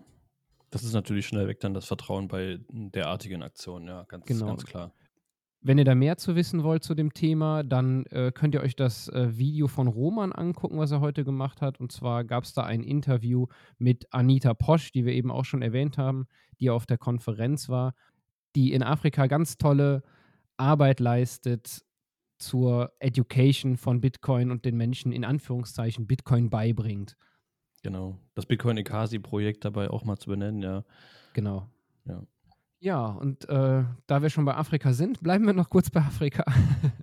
das 0.70 0.82
ist 0.82 0.92
natürlich 0.92 1.26
schnell 1.26 1.46
weg 1.46 1.60
dann 1.60 1.72
das 1.72 1.86
Vertrauen 1.86 2.28
bei 2.28 2.58
derartigen 2.68 3.42
Aktionen, 3.42 3.86
ja, 3.86 4.04
ganz, 4.04 4.26
genau. 4.26 4.46
ganz 4.46 4.64
klar. 4.64 4.92
Wenn 5.60 5.78
ihr 5.78 5.84
da 5.84 5.94
mehr 5.94 6.16
zu 6.16 6.36
wissen 6.36 6.62
wollt 6.62 6.84
zu 6.84 6.94
dem 6.94 7.12
Thema, 7.12 7.64
dann 7.64 8.06
äh, 8.06 8.30
könnt 8.32 8.54
ihr 8.54 8.60
euch 8.60 8.76
das 8.76 9.08
äh, 9.08 9.36
Video 9.36 9.66
von 9.66 9.88
Roman 9.88 10.32
angucken, 10.32 10.78
was 10.78 10.92
er 10.92 11.00
heute 11.00 11.24
gemacht 11.24 11.62
hat. 11.62 11.80
Und 11.80 11.90
zwar 11.90 12.24
gab 12.24 12.44
es 12.44 12.54
da 12.54 12.62
ein 12.62 12.84
Interview 12.84 13.46
mit 13.76 14.06
Anita 14.12 14.54
Posch, 14.54 14.92
die 14.92 15.04
wir 15.04 15.14
eben 15.14 15.32
auch 15.32 15.44
schon 15.44 15.62
erwähnt 15.62 15.98
haben, 15.98 16.26
die 16.60 16.70
auf 16.70 16.86
der 16.86 16.98
Konferenz 16.98 17.68
war 17.68 17.94
die 18.58 18.72
in 18.72 18.82
Afrika 18.82 19.28
ganz 19.28 19.56
tolle 19.56 20.02
Arbeit 20.56 20.98
leistet, 20.98 21.84
zur 22.38 22.92
Education 22.98 23.76
von 23.76 24.00
Bitcoin 24.00 24.50
und 24.50 24.64
den 24.64 24.76
Menschen 24.76 25.12
in 25.12 25.24
Anführungszeichen 25.24 26.08
Bitcoin 26.08 26.50
beibringt. 26.50 27.16
Genau. 27.82 28.18
Das 28.34 28.46
Bitcoin 28.46 28.76
Ekasi-Projekt 28.76 29.64
dabei 29.64 29.90
auch 29.90 30.04
mal 30.04 30.16
zu 30.16 30.30
benennen, 30.30 30.62
ja. 30.62 30.84
Genau. 31.34 31.68
Ja. 32.04 32.22
Ja, 32.80 33.06
und 33.06 33.48
äh, 33.48 33.84
da 34.06 34.22
wir 34.22 34.30
schon 34.30 34.44
bei 34.44 34.54
Afrika 34.54 34.92
sind, 34.92 35.20
bleiben 35.22 35.46
wir 35.46 35.52
noch 35.52 35.70
kurz 35.70 35.90
bei 35.90 36.00
Afrika. 36.00 36.44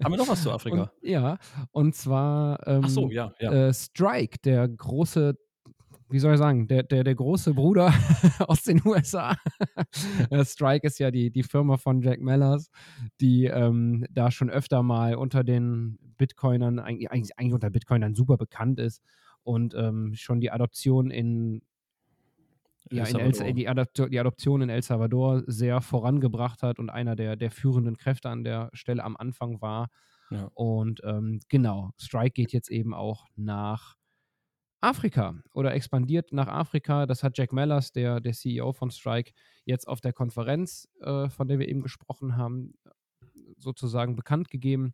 Haben 0.03 0.13
wir 0.13 0.17
noch 0.17 0.27
was 0.27 0.43
zu 0.43 0.51
Afrika? 0.51 0.83
Und, 0.83 1.09
ja, 1.09 1.37
und 1.71 1.95
zwar 1.95 2.65
ähm, 2.67 2.87
so, 2.87 3.09
ja, 3.09 3.33
ja. 3.39 3.51
Äh, 3.51 3.73
Strike, 3.73 4.39
der 4.43 4.67
große, 4.67 5.37
wie 6.09 6.19
soll 6.19 6.33
ich 6.33 6.39
sagen, 6.39 6.67
der, 6.67 6.83
der, 6.83 7.03
der 7.03 7.15
große 7.15 7.53
Bruder 7.53 7.93
aus 8.47 8.63
den 8.63 8.81
USA. 8.85 9.35
Äh, 10.29 10.45
Strike 10.45 10.85
ist 10.85 10.99
ja 10.99 11.11
die, 11.11 11.31
die 11.31 11.43
Firma 11.43 11.77
von 11.77 12.01
Jack 12.01 12.21
Mellers, 12.21 12.69
die 13.21 13.45
ähm, 13.45 14.05
da 14.11 14.31
schon 14.31 14.49
öfter 14.49 14.83
mal 14.83 15.15
unter 15.15 15.43
den 15.43 15.97
Bitcoinern, 16.17 16.79
eigentlich, 16.79 17.11
eigentlich 17.11 17.53
unter 17.53 17.69
Bitcoinern 17.69 18.15
super 18.15 18.37
bekannt 18.37 18.79
ist 18.79 19.01
und 19.43 19.73
ähm, 19.75 20.13
schon 20.15 20.39
die 20.39 20.51
Adoption 20.51 21.11
in 21.11 21.61
ja, 22.91 23.05
in 23.05 23.15
El, 23.19 23.53
die, 23.53 23.67
Adoption, 23.67 24.11
die, 24.11 24.19
Adoption 24.19 24.61
in 24.61 24.69
El 24.69 24.83
Salvador 24.83 25.43
sehr 25.47 25.81
vorangebracht 25.81 26.61
hat 26.61 26.77
und 26.77 26.91
einer 26.91 27.15
der, 27.15 27.35
der 27.35 27.49
führenden 27.49 27.97
Kräfte 27.97 28.29
an 28.29 28.43
der 28.43 28.69
Stelle 28.73 29.03
am 29.03 29.17
Anfang 29.17 29.59
war. 29.59 29.89
Ja. 30.29 30.51
Und 30.53 31.01
ähm, 31.03 31.39
genau, 31.49 31.91
Strike 31.97 32.33
geht 32.33 32.53
jetzt 32.53 32.69
eben 32.69 32.93
auch 32.93 33.25
nach 33.35 33.95
Afrika 34.85 35.35
oder 35.53 35.73
expandiert 35.73 36.31
nach 36.31 36.47
Afrika. 36.47 37.05
Das 37.05 37.23
hat 37.23 37.37
Jack 37.37 37.51
Mellers, 37.51 37.91
der, 37.91 38.19
der 38.19 38.33
CEO 38.33 38.71
von 38.71 38.91
Strike, 38.91 39.31
jetzt 39.65 39.87
auf 39.87 39.99
der 39.99 40.13
Konferenz, 40.13 40.87
äh, 41.01 41.27
von 41.29 41.47
der 41.47 41.59
wir 41.59 41.67
eben 41.67 41.81
gesprochen 41.81 42.37
haben, 42.37 42.75
sozusagen 43.57 44.15
bekannt 44.15 44.49
gegeben. 44.49 44.93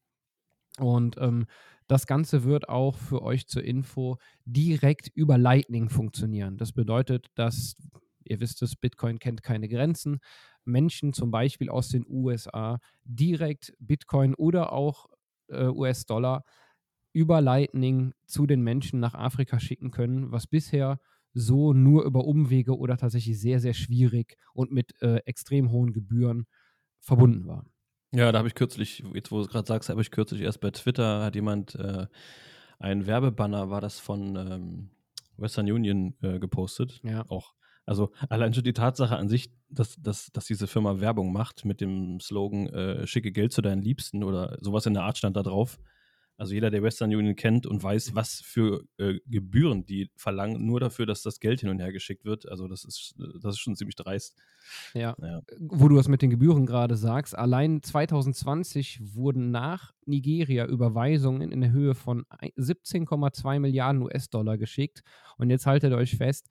Und 0.80 1.18
ähm, 1.20 1.46
das 1.88 2.08
Ganze 2.08 2.46
wird 2.46 2.70
auch 2.70 2.98
für 2.98 3.22
euch 3.22 3.48
zur 3.48 3.64
Info 3.64 4.18
direkt 4.46 5.10
über 5.14 5.38
Lightning 5.38 5.90
funktionieren. 5.90 6.58
Das 6.58 6.72
bedeutet, 6.72 7.28
dass, 7.36 7.76
ihr 8.24 8.40
wisst 8.40 8.62
es, 8.62 8.78
Bitcoin 8.78 9.20
kennt 9.20 9.44
keine 9.44 9.68
Grenzen. 9.68 10.20
Menschen 10.64 11.12
zum 11.12 11.32
Beispiel 11.32 11.70
aus 11.70 11.90
den 11.90 12.06
USA 12.08 12.80
direkt 13.04 13.74
Bitcoin 13.80 14.36
oder 14.36 14.72
auch 14.72 15.08
äh, 15.50 15.66
US-Dollar 15.66 16.46
über 17.14 17.42
Lightning 17.42 18.14
zu 18.26 18.46
den 18.46 18.62
Menschen 18.62 19.00
nach 19.00 19.14
Afrika 19.14 19.60
schicken 19.60 19.92
können, 19.92 20.32
was 20.32 20.48
bisher 20.48 21.00
so 21.34 21.74
nur 21.74 22.04
über 22.04 22.26
Umwege 22.26 22.78
oder 22.78 22.98
tatsächlich 22.98 23.40
sehr, 23.40 23.60
sehr 23.60 23.74
schwierig 23.74 24.38
und 24.54 24.72
mit 24.72 25.02
äh, 25.02 25.18
extrem 25.26 25.72
hohen 25.72 25.94
Gebühren 25.94 26.46
verbunden 27.00 27.48
war. 27.48 27.66
Ja, 28.14 28.32
da 28.32 28.40
habe 28.40 28.50
ich 28.50 28.56
kürzlich, 28.56 29.04
jetzt 29.14 29.32
wo 29.32 29.38
du 29.38 29.44
es 29.44 29.48
gerade 29.48 29.68
sagst, 29.68 29.90
habe 29.90 30.02
ich 30.02 30.12
kürzlich 30.12 30.42
erst 30.42 30.60
bei 30.60 30.72
Twitter, 30.72 31.24
hat 31.24 31.36
jemand 31.36 31.76
äh, 31.76 32.08
ein 32.80 33.08
Werbebanner, 33.08 33.70
war 33.70 33.80
das 33.80 34.00
von 34.00 34.36
ähm, 34.36 34.90
Western 35.38 35.72
Union 35.72 36.16
äh, 36.22 36.40
gepostet. 36.40 37.00
Ja. 37.04 37.26
Auch. 37.30 37.54
Also 37.86 38.12
allein 38.30 38.54
schon 38.54 38.64
die 38.64 38.74
Tatsache 38.74 39.16
an 39.16 39.30
sich, 39.30 39.52
dass, 39.70 39.96
dass, 40.02 40.32
dass 40.32 40.46
diese 40.46 40.68
Firma 40.68 41.00
Werbung 41.00 41.32
macht 41.32 41.66
mit 41.66 41.82
dem 41.82 42.20
Slogan 42.20 42.68
äh, 42.68 43.08
schicke 43.08 43.32
Geld 43.32 43.54
zu 43.54 43.62
deinen 43.62 43.82
Liebsten 43.82 44.24
oder 44.24 44.58
sowas 44.62 44.86
in 44.86 44.94
der 44.94 45.04
Art 45.04 45.18
stand 45.18 45.38
da 45.38 45.44
drauf. 45.44 45.80
Also 46.42 46.56
jeder, 46.56 46.72
der 46.72 46.82
Western 46.82 47.14
Union 47.14 47.36
kennt 47.36 47.68
und 47.68 47.84
weiß, 47.84 48.16
was 48.16 48.42
für 48.42 48.84
äh, 48.98 49.20
Gebühren 49.28 49.86
die 49.86 50.10
verlangen, 50.16 50.66
nur 50.66 50.80
dafür, 50.80 51.06
dass 51.06 51.22
das 51.22 51.40
Geld 51.40 51.60
hin 51.60 51.70
und 51.70 51.78
her 51.78 51.92
geschickt 51.92 52.26
wird. 52.26 52.50
Also 52.50 52.68
das 52.68 52.84
ist, 52.84 53.14
das 53.44 53.54
ist 53.54 53.60
schon 53.60 53.76
ziemlich 53.76 53.96
dreist. 53.96 54.36
Ja. 54.96 55.16
ja. 55.22 55.44
Wo 55.60 55.88
du 55.88 55.96
das 55.96 56.08
mit 56.08 56.24
den 56.24 56.32
Gebühren 56.32 56.66
gerade 56.66 56.96
sagst, 56.96 57.38
allein 57.38 57.84
2020 57.84 59.14
wurden 59.14 59.52
nach 59.52 59.94
Nigeria 60.08 60.66
Überweisungen 60.66 61.52
in 61.52 61.62
der 61.62 61.72
Höhe 61.72 61.94
von 61.94 62.26
17,2 62.58 63.60
Milliarden 63.60 64.02
US-Dollar 64.02 64.58
geschickt. 64.58 65.04
Und 65.38 65.52
jetzt 65.52 65.68
haltet 65.68 65.94
euch 65.94 66.18
fest, 66.18 66.48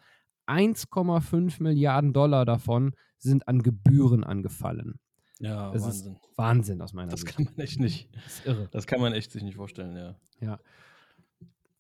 1,5 0.47 1.61
Milliarden 1.61 2.13
Dollar 2.13 2.45
davon 2.45 2.95
sind 3.19 3.49
an 3.49 3.61
Gebühren 3.61 4.23
angefallen. 4.23 5.01
Ja, 5.41 5.73
das 5.73 5.83
Wahnsinn. 5.83 6.13
Ist 6.13 6.39
Wahnsinn 6.39 6.83
aus 6.83 6.93
meiner 6.93 7.11
das 7.11 7.21
Sicht. 7.21 7.31
Das 7.31 7.37
kann 7.37 7.55
man 7.57 7.65
echt 7.65 7.81
nicht. 7.81 8.09
Das 8.15 8.27
ist 8.27 8.47
irre. 8.47 8.69
Das 8.71 8.87
kann 8.87 9.01
man 9.01 9.13
echt 9.15 9.33
sich 9.33 9.43
nicht 9.43 9.57
vorstellen, 9.57 9.97
ja. 9.97 10.17
Ja. 10.41 10.61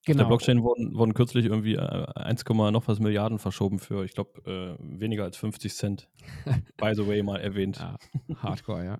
Genau. 0.06 0.22
Auf 0.22 0.24
der 0.24 0.28
Blockchain 0.28 0.62
wurden, 0.62 0.94
wurden 0.94 1.12
kürzlich 1.12 1.44
irgendwie 1.44 1.78
1, 1.78 2.42
äh, 2.42 2.70
noch 2.70 2.88
was 2.88 3.00
Milliarden 3.00 3.38
verschoben 3.38 3.78
für, 3.78 4.02
ich 4.04 4.14
glaube, 4.14 4.78
äh, 4.80 5.00
weniger 5.00 5.24
als 5.24 5.36
50 5.36 5.74
Cent. 5.74 6.08
By 6.78 6.94
the 6.94 7.06
way, 7.06 7.22
mal 7.22 7.38
erwähnt. 7.38 7.78
Ja, 7.78 7.96
hardcore, 8.36 8.84
ja. 8.84 8.98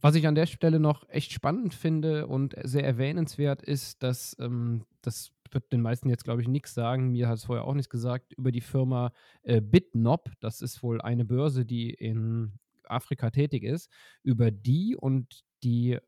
Was 0.00 0.14
ich 0.14 0.26
an 0.26 0.34
der 0.34 0.46
Stelle 0.46 0.80
noch 0.80 1.08
echt 1.10 1.32
spannend 1.32 1.74
finde 1.74 2.26
und 2.26 2.56
sehr 2.64 2.84
erwähnenswert 2.84 3.62
ist, 3.62 4.02
dass 4.02 4.34
ähm, 4.40 4.84
das 5.02 5.30
wird 5.50 5.72
den 5.72 5.82
meisten 5.82 6.08
jetzt, 6.08 6.24
glaube 6.24 6.40
ich, 6.40 6.48
nichts 6.48 6.72
sagen. 6.72 7.12
Mir 7.12 7.28
hat 7.28 7.36
es 7.36 7.44
vorher 7.44 7.64
auch 7.64 7.74
nichts 7.74 7.90
gesagt 7.90 8.32
über 8.32 8.50
die 8.50 8.62
Firma 8.62 9.12
äh, 9.42 9.60
Bitnob. 9.60 10.30
Das 10.40 10.62
ist 10.62 10.82
wohl 10.82 11.02
eine 11.02 11.26
Börse, 11.26 11.66
die 11.66 11.90
in 11.90 12.52
Afrika 12.92 13.30
tätig 13.30 13.62
ist, 13.64 13.90
über 14.22 14.50
die 14.50 14.96
und 14.96 15.44
die 15.62 15.98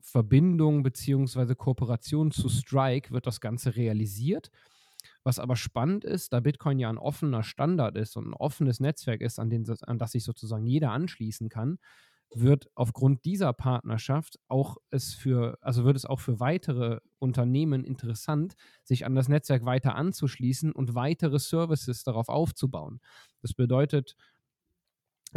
Verbindung 0.00 0.82
bzw. 0.82 1.54
Kooperation 1.54 2.30
zu 2.30 2.48
Strike 2.48 3.10
wird 3.10 3.26
das 3.26 3.40
Ganze 3.40 3.76
realisiert. 3.76 4.50
Was 5.22 5.38
aber 5.38 5.56
spannend 5.56 6.04
ist, 6.04 6.32
da 6.32 6.40
Bitcoin 6.40 6.78
ja 6.78 6.90
ein 6.90 6.98
offener 6.98 7.42
Standard 7.42 7.96
ist 7.96 8.16
und 8.16 8.28
ein 8.28 8.34
offenes 8.34 8.80
Netzwerk 8.80 9.22
ist, 9.22 9.38
an, 9.38 9.48
den, 9.48 9.64
an 9.86 9.98
das 9.98 10.12
sich 10.12 10.24
sozusagen 10.24 10.66
jeder 10.66 10.90
anschließen 10.90 11.48
kann, 11.48 11.78
wird 12.34 12.68
aufgrund 12.74 13.24
dieser 13.24 13.52
Partnerschaft 13.52 14.38
auch 14.48 14.76
es 14.90 15.14
für, 15.14 15.56
also 15.60 15.84
wird 15.84 15.96
es 15.96 16.04
auch 16.04 16.20
für 16.20 16.40
weitere 16.40 16.98
Unternehmen 17.18 17.84
interessant, 17.84 18.54
sich 18.82 19.06
an 19.06 19.14
das 19.14 19.28
Netzwerk 19.28 19.64
weiter 19.64 19.94
anzuschließen 19.94 20.72
und 20.72 20.94
weitere 20.94 21.38
Services 21.38 22.02
darauf 22.02 22.28
aufzubauen. 22.28 23.00
Das 23.40 23.54
bedeutet, 23.54 24.16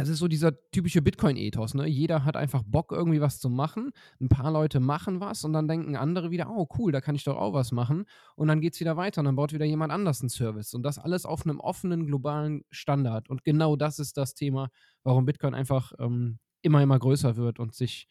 es 0.00 0.08
ist 0.08 0.20
so 0.20 0.28
dieser 0.28 0.52
typische 0.70 1.02
Bitcoin-Ethos, 1.02 1.74
ne? 1.74 1.86
Jeder 1.88 2.24
hat 2.24 2.36
einfach 2.36 2.62
Bock, 2.64 2.92
irgendwie 2.92 3.20
was 3.20 3.40
zu 3.40 3.50
machen. 3.50 3.90
Ein 4.20 4.28
paar 4.28 4.52
Leute 4.52 4.78
machen 4.78 5.20
was 5.20 5.44
und 5.44 5.52
dann 5.52 5.66
denken 5.66 5.96
andere 5.96 6.30
wieder, 6.30 6.48
oh 6.48 6.68
cool, 6.78 6.92
da 6.92 7.00
kann 7.00 7.16
ich 7.16 7.24
doch 7.24 7.36
auch 7.36 7.52
was 7.52 7.72
machen. 7.72 8.04
Und 8.36 8.46
dann 8.46 8.60
geht 8.60 8.74
es 8.74 8.80
wieder 8.80 8.96
weiter 8.96 9.20
und 9.20 9.24
dann 9.24 9.34
baut 9.34 9.52
wieder 9.52 9.64
jemand 9.64 9.92
anders 9.92 10.20
einen 10.20 10.28
Service. 10.28 10.72
Und 10.72 10.84
das 10.84 10.98
alles 10.98 11.26
auf 11.26 11.44
einem 11.44 11.58
offenen, 11.58 12.06
globalen 12.06 12.62
Standard. 12.70 13.28
Und 13.28 13.42
genau 13.42 13.74
das 13.74 13.98
ist 13.98 14.16
das 14.16 14.34
Thema, 14.34 14.70
warum 15.02 15.26
Bitcoin 15.26 15.54
einfach 15.54 15.92
ähm, 15.98 16.38
immer, 16.62 16.80
immer 16.80 16.98
größer 16.98 17.36
wird 17.36 17.58
und 17.58 17.74
sich 17.74 18.06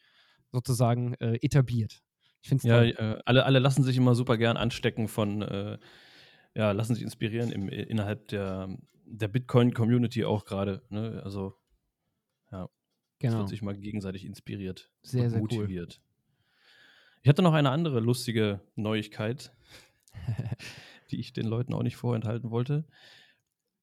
sozusagen 0.52 1.14
äh, 1.14 1.38
etabliert. 1.40 2.02
Ich 2.42 2.50
finde 2.50 2.68
Ja, 2.68 2.82
äh, 2.82 3.18
alle, 3.24 3.46
alle 3.46 3.60
lassen 3.60 3.82
sich 3.82 3.96
immer 3.96 4.14
super 4.14 4.36
gern 4.36 4.58
anstecken 4.58 5.08
von, 5.08 5.40
äh, 5.40 5.78
ja, 6.54 6.72
lassen 6.72 6.94
sich 6.94 7.02
inspirieren 7.02 7.50
im, 7.50 7.70
innerhalb 7.70 8.28
der, 8.28 8.68
der 9.06 9.28
Bitcoin-Community 9.28 10.26
auch 10.26 10.44
gerade. 10.44 10.82
Ne? 10.90 11.22
Also 11.24 11.57
ja. 12.52 12.68
Genau. 13.20 13.32
Es 13.32 13.38
wird 13.38 13.48
sich 13.48 13.62
mal 13.62 13.76
gegenseitig 13.76 14.24
inspiriert 14.24 14.90
sehr, 15.02 15.24
und 15.24 15.30
sehr 15.30 15.40
motiviert. 15.40 16.00
Cool. 16.00 16.08
Ich 17.22 17.28
hatte 17.28 17.42
noch 17.42 17.52
eine 17.52 17.70
andere 17.70 18.00
lustige 18.00 18.60
Neuigkeit, 18.76 19.52
die 21.10 21.18
ich 21.18 21.32
den 21.32 21.46
Leuten 21.46 21.74
auch 21.74 21.82
nicht 21.82 21.96
vorenthalten 21.96 22.50
wollte. 22.50 22.84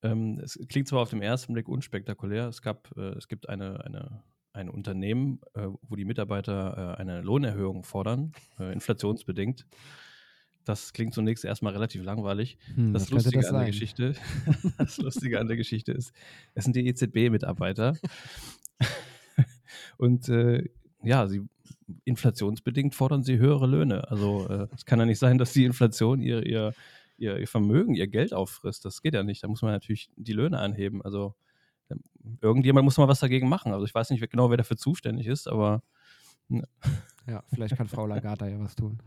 Ähm, 0.04 0.40
es 0.40 0.60
klingt 0.70 0.88
zwar 0.88 1.02
auf 1.02 1.10
den 1.10 1.22
ersten 1.22 1.54
Blick 1.54 1.68
unspektakulär, 1.68 2.48
es, 2.48 2.62
gab, 2.62 2.96
äh, 2.96 3.18
es 3.18 3.28
gibt 3.28 3.50
eine, 3.50 3.84
eine, 3.84 4.24
ein 4.54 4.70
Unternehmen, 4.70 5.42
äh, 5.54 5.68
wo 5.82 5.96
die 5.96 6.06
Mitarbeiter 6.06 6.96
äh, 6.96 7.02
eine 7.02 7.22
Lohnerhöhung 7.22 7.84
fordern, 7.84 8.32
äh, 8.60 8.72
inflationsbedingt. 8.72 9.66
Das 10.66 10.94
klingt 10.94 11.14
zunächst 11.14 11.46
erstmal 11.46 11.74
relativ 11.74 12.04
langweilig. 12.04 12.58
Hm, 12.74 12.94
das 12.94 13.10
Lustige 13.10 13.42
das 13.42 13.50
an 13.50 13.58
der 13.58 13.68
Geschichte, 13.68 14.16
das 14.78 14.98
Lustige 14.98 15.40
an 15.40 15.48
der 15.48 15.58
Geschichte 15.58 15.92
ist, 15.92 16.12
es 16.54 16.64
sind 16.64 16.76
die 16.76 16.88
EZB-Mitarbeiter. 16.88 17.96
Und 19.98 20.28
äh, 20.30 20.68
ja, 21.04 21.28
sie 21.28 21.44
inflationsbedingt 22.04 22.96
fordern 22.96 23.24
sie 23.24 23.38
höhere 23.38 23.68
Löhne. 23.68 24.10
Also 24.10 24.48
äh, 24.50 24.68
es 24.76 24.86
kann 24.86 25.00
ja 25.00 25.06
nicht 25.06 25.20
sein, 25.20 25.38
dass 25.38 25.54
die 25.54 25.66
Inflation 25.66 26.22
ihr, 26.22 26.46
ihr, 26.46 26.74
ihr, 27.18 27.38
ihr, 27.38 27.48
Vermögen, 27.48 27.94
ihr 27.94 28.08
Geld 28.08 28.34
auffrisst. 28.34 28.86
Das 28.86 29.02
geht 29.02 29.14
ja 29.14 29.24
nicht. 29.24 29.44
Da 29.44 29.48
muss 29.48 29.62
man 29.62 29.72
natürlich 29.72 30.10
die 30.16 30.34
Löhne 30.34 30.60
anheben. 30.60 31.04
Also 31.04 31.36
ähm, 31.90 32.02
irgendjemand 32.42 32.86
muss 32.86 32.98
mal 32.98 33.08
was 33.08 33.20
dagegen 33.20 33.48
machen. 33.48 33.72
Also 33.72 33.86
ich 33.86 33.94
weiß 33.94 34.10
nicht 34.10 34.30
genau, 34.30 34.50
wer 34.50 34.58
dafür 34.58 34.78
zuständig 34.78 35.28
ist, 35.28 35.48
aber 35.48 35.84
Ne. 36.48 36.64
Ja, 37.28 37.44
vielleicht 37.54 37.76
kann 37.76 37.88
Frau 37.88 38.06
Lagarde 38.06 38.50
ja 38.50 38.60
was 38.60 38.76
tun. 38.76 39.00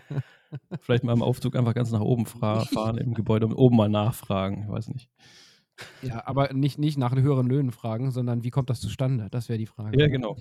vielleicht 0.80 1.04
mal 1.04 1.12
im 1.12 1.22
Aufzug 1.22 1.56
einfach 1.56 1.74
ganz 1.74 1.90
nach 1.90 2.00
oben 2.00 2.26
fahren 2.26 2.98
im 2.98 3.14
Gebäude 3.14 3.46
und 3.46 3.54
oben 3.54 3.76
mal 3.76 3.88
nachfragen. 3.88 4.62
Ich 4.64 4.68
weiß 4.68 4.88
nicht. 4.88 5.10
Ja, 6.02 6.26
aber 6.26 6.52
nicht, 6.52 6.78
nicht 6.78 6.96
nach 6.96 7.14
höheren 7.14 7.46
Löhnen 7.46 7.70
fragen, 7.70 8.10
sondern 8.10 8.44
wie 8.44 8.50
kommt 8.50 8.70
das 8.70 8.80
zustande? 8.80 9.28
Das 9.30 9.48
wäre 9.48 9.58
die 9.58 9.66
Frage. 9.66 10.00
Ja, 10.00 10.08
genau. 10.08 10.36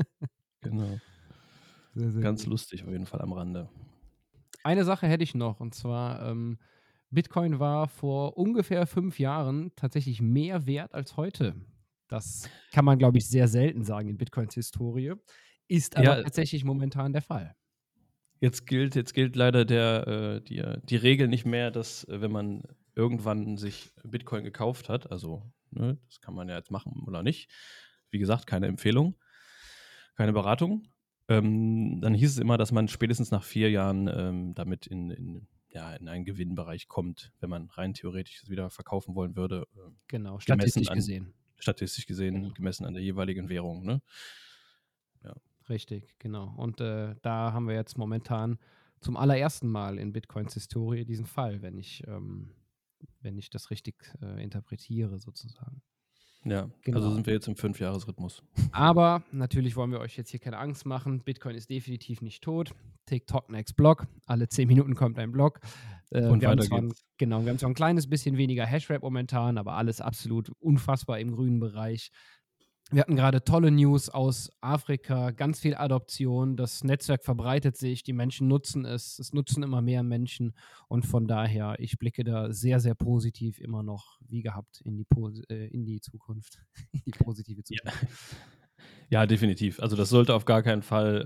genau. 0.60 0.98
Sehr, 1.94 2.10
sehr 2.10 2.22
ganz 2.22 2.42
gut. 2.42 2.50
lustig 2.50 2.82
auf 2.82 2.90
jeden 2.90 3.06
Fall 3.06 3.20
am 3.20 3.32
Rande. 3.32 3.68
Eine 4.64 4.84
Sache 4.84 5.06
hätte 5.06 5.22
ich 5.22 5.34
noch 5.34 5.60
und 5.60 5.74
zwar 5.74 6.28
ähm, 6.28 6.58
Bitcoin 7.10 7.60
war 7.60 7.86
vor 7.86 8.36
ungefähr 8.36 8.86
fünf 8.86 9.20
Jahren 9.20 9.70
tatsächlich 9.76 10.20
mehr 10.20 10.66
wert 10.66 10.94
als 10.94 11.16
heute. 11.16 11.54
Das 12.08 12.48
kann 12.72 12.84
man, 12.84 12.98
glaube 12.98 13.18
ich, 13.18 13.28
sehr 13.28 13.48
selten 13.48 13.84
sagen 13.84 14.08
in 14.08 14.16
Bitcoins 14.18 14.54
Historie. 14.54 15.14
Ist 15.68 15.96
aber 15.96 16.04
ja, 16.18 16.22
tatsächlich 16.22 16.64
momentan 16.64 17.12
der 17.12 17.22
Fall. 17.22 17.54
Jetzt 18.44 18.66
gilt, 18.66 18.94
jetzt 18.94 19.14
gilt 19.14 19.36
leider 19.36 19.64
der, 19.64 20.06
äh, 20.06 20.40
die, 20.42 20.62
die 20.82 20.96
Regel 20.96 21.28
nicht 21.28 21.46
mehr, 21.46 21.70
dass 21.70 22.04
äh, 22.04 22.20
wenn 22.20 22.30
man 22.30 22.62
irgendwann 22.94 23.56
sich 23.56 23.90
Bitcoin 24.02 24.44
gekauft 24.44 24.90
hat, 24.90 25.10
also 25.10 25.50
ne, 25.70 25.96
das 26.08 26.20
kann 26.20 26.34
man 26.34 26.50
ja 26.50 26.56
jetzt 26.58 26.70
machen 26.70 27.04
oder 27.06 27.22
nicht. 27.22 27.50
Wie 28.10 28.18
gesagt, 28.18 28.46
keine 28.46 28.66
Empfehlung, 28.66 29.16
keine 30.14 30.34
Beratung. 30.34 30.88
Ähm, 31.26 32.02
dann 32.02 32.12
hieß 32.12 32.32
es 32.32 32.38
immer, 32.38 32.58
dass 32.58 32.70
man 32.70 32.86
spätestens 32.88 33.30
nach 33.30 33.44
vier 33.44 33.70
Jahren 33.70 34.08
ähm, 34.14 34.54
damit 34.54 34.86
in, 34.86 35.08
in, 35.08 35.48
ja, 35.70 35.94
in 35.94 36.06
einen 36.06 36.26
Gewinnbereich 36.26 36.86
kommt, 36.86 37.32
wenn 37.40 37.48
man 37.48 37.70
rein 37.70 37.94
theoretisch 37.94 38.46
wieder 38.50 38.68
verkaufen 38.68 39.14
wollen 39.14 39.36
würde. 39.36 39.66
Äh, 39.74 39.90
genau, 40.06 40.38
statistisch 40.38 40.88
an, 40.88 40.96
gesehen. 40.96 41.32
Statistisch 41.56 42.04
gesehen, 42.04 42.42
genau. 42.42 42.52
gemessen 42.52 42.84
an 42.84 42.92
der 42.92 43.02
jeweiligen 43.02 43.48
Währung. 43.48 43.86
Ne? 43.86 44.02
Ja. 45.22 45.34
Richtig, 45.68 46.14
genau. 46.18 46.54
Und 46.56 46.80
äh, 46.80 47.14
da 47.22 47.52
haben 47.52 47.68
wir 47.68 47.74
jetzt 47.74 47.96
momentan 47.96 48.58
zum 49.00 49.16
allerersten 49.16 49.68
Mal 49.68 49.98
in 49.98 50.12
Bitcoins 50.12 50.54
Historie 50.54 51.04
diesen 51.04 51.26
Fall, 51.26 51.62
wenn 51.62 51.78
ich, 51.78 52.02
ähm, 52.06 52.54
wenn 53.20 53.38
ich 53.38 53.50
das 53.50 53.70
richtig 53.70 54.12
äh, 54.22 54.42
interpretiere, 54.42 55.18
sozusagen. 55.18 55.82
Ja, 56.44 56.62
also 56.62 56.72
genau. 56.82 56.98
also 56.98 57.14
sind 57.14 57.26
wir 57.26 57.34
jetzt 57.34 57.48
im 57.48 57.56
Fünfjahresrhythmus. 57.56 58.42
Aber 58.72 59.22
natürlich 59.32 59.76
wollen 59.76 59.92
wir 59.92 60.00
euch 60.00 60.16
jetzt 60.16 60.30
hier 60.30 60.40
keine 60.40 60.58
Angst 60.58 60.84
machen. 60.84 61.20
Bitcoin 61.20 61.56
ist 61.56 61.70
definitiv 61.70 62.20
nicht 62.20 62.42
tot. 62.42 62.74
TikTok 63.06 63.50
next 63.50 63.76
Block. 63.76 64.06
Alle 64.26 64.48
zehn 64.48 64.68
Minuten 64.68 64.94
kommt 64.94 65.18
ein 65.18 65.32
Block. 65.32 65.60
Äh, 66.10 66.26
Und 66.26 66.42
wir 66.42 66.48
weiter 66.50 66.64
haben 66.70 66.90
zwar, 66.90 66.98
Genau, 67.16 67.42
wir 67.42 67.50
haben 67.50 67.58
zwar 67.58 67.70
ein 67.70 67.74
kleines 67.74 68.08
bisschen 68.08 68.36
weniger 68.36 68.66
Hashrap 68.66 69.02
momentan, 69.02 69.56
aber 69.56 69.74
alles 69.74 70.00
absolut 70.00 70.50
unfassbar 70.60 71.18
im 71.18 71.32
grünen 71.32 71.60
Bereich. 71.60 72.10
Wir 72.90 73.00
hatten 73.00 73.16
gerade 73.16 73.42
tolle 73.42 73.70
News 73.70 74.10
aus 74.10 74.50
Afrika, 74.60 75.30
ganz 75.30 75.58
viel 75.58 75.74
Adoption, 75.74 76.56
das 76.56 76.84
Netzwerk 76.84 77.24
verbreitet 77.24 77.78
sich, 77.78 78.02
die 78.02 78.12
Menschen 78.12 78.46
nutzen 78.46 78.84
es, 78.84 79.18
es 79.18 79.32
nutzen 79.32 79.62
immer 79.62 79.80
mehr 79.80 80.02
Menschen 80.02 80.54
und 80.88 81.06
von 81.06 81.26
daher, 81.26 81.76
ich 81.78 81.98
blicke 81.98 82.24
da 82.24 82.52
sehr, 82.52 82.80
sehr 82.80 82.94
positiv 82.94 83.58
immer 83.58 83.82
noch, 83.82 84.18
wie 84.28 84.42
gehabt, 84.42 84.82
in 84.82 84.96
die, 84.96 85.06
äh, 85.48 85.68
in 85.68 85.86
die 85.86 86.00
Zukunft, 86.00 86.58
in 86.92 87.00
die 87.06 87.12
positive 87.12 87.64
Zukunft. 87.64 88.02
Ja. 88.02 88.08
ja, 89.20 89.26
definitiv. 89.26 89.80
Also 89.80 89.96
das 89.96 90.10
sollte 90.10 90.34
auf 90.34 90.44
gar 90.44 90.62
keinen 90.62 90.82
Fall 90.82 91.24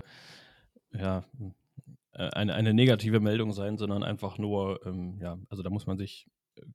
ja, 0.93 1.25
äh, 2.13 2.29
eine, 2.29 2.53
eine 2.55 2.73
negative 2.73 3.19
Meldung 3.19 3.51
sein, 3.51 3.77
sondern 3.77 4.03
einfach 4.03 4.37
nur, 4.37 4.79
ähm, 4.85 5.19
ja, 5.21 5.37
also 5.49 5.61
da 5.61 5.69
muss 5.69 5.87
man 5.87 5.97
sich 5.97 6.27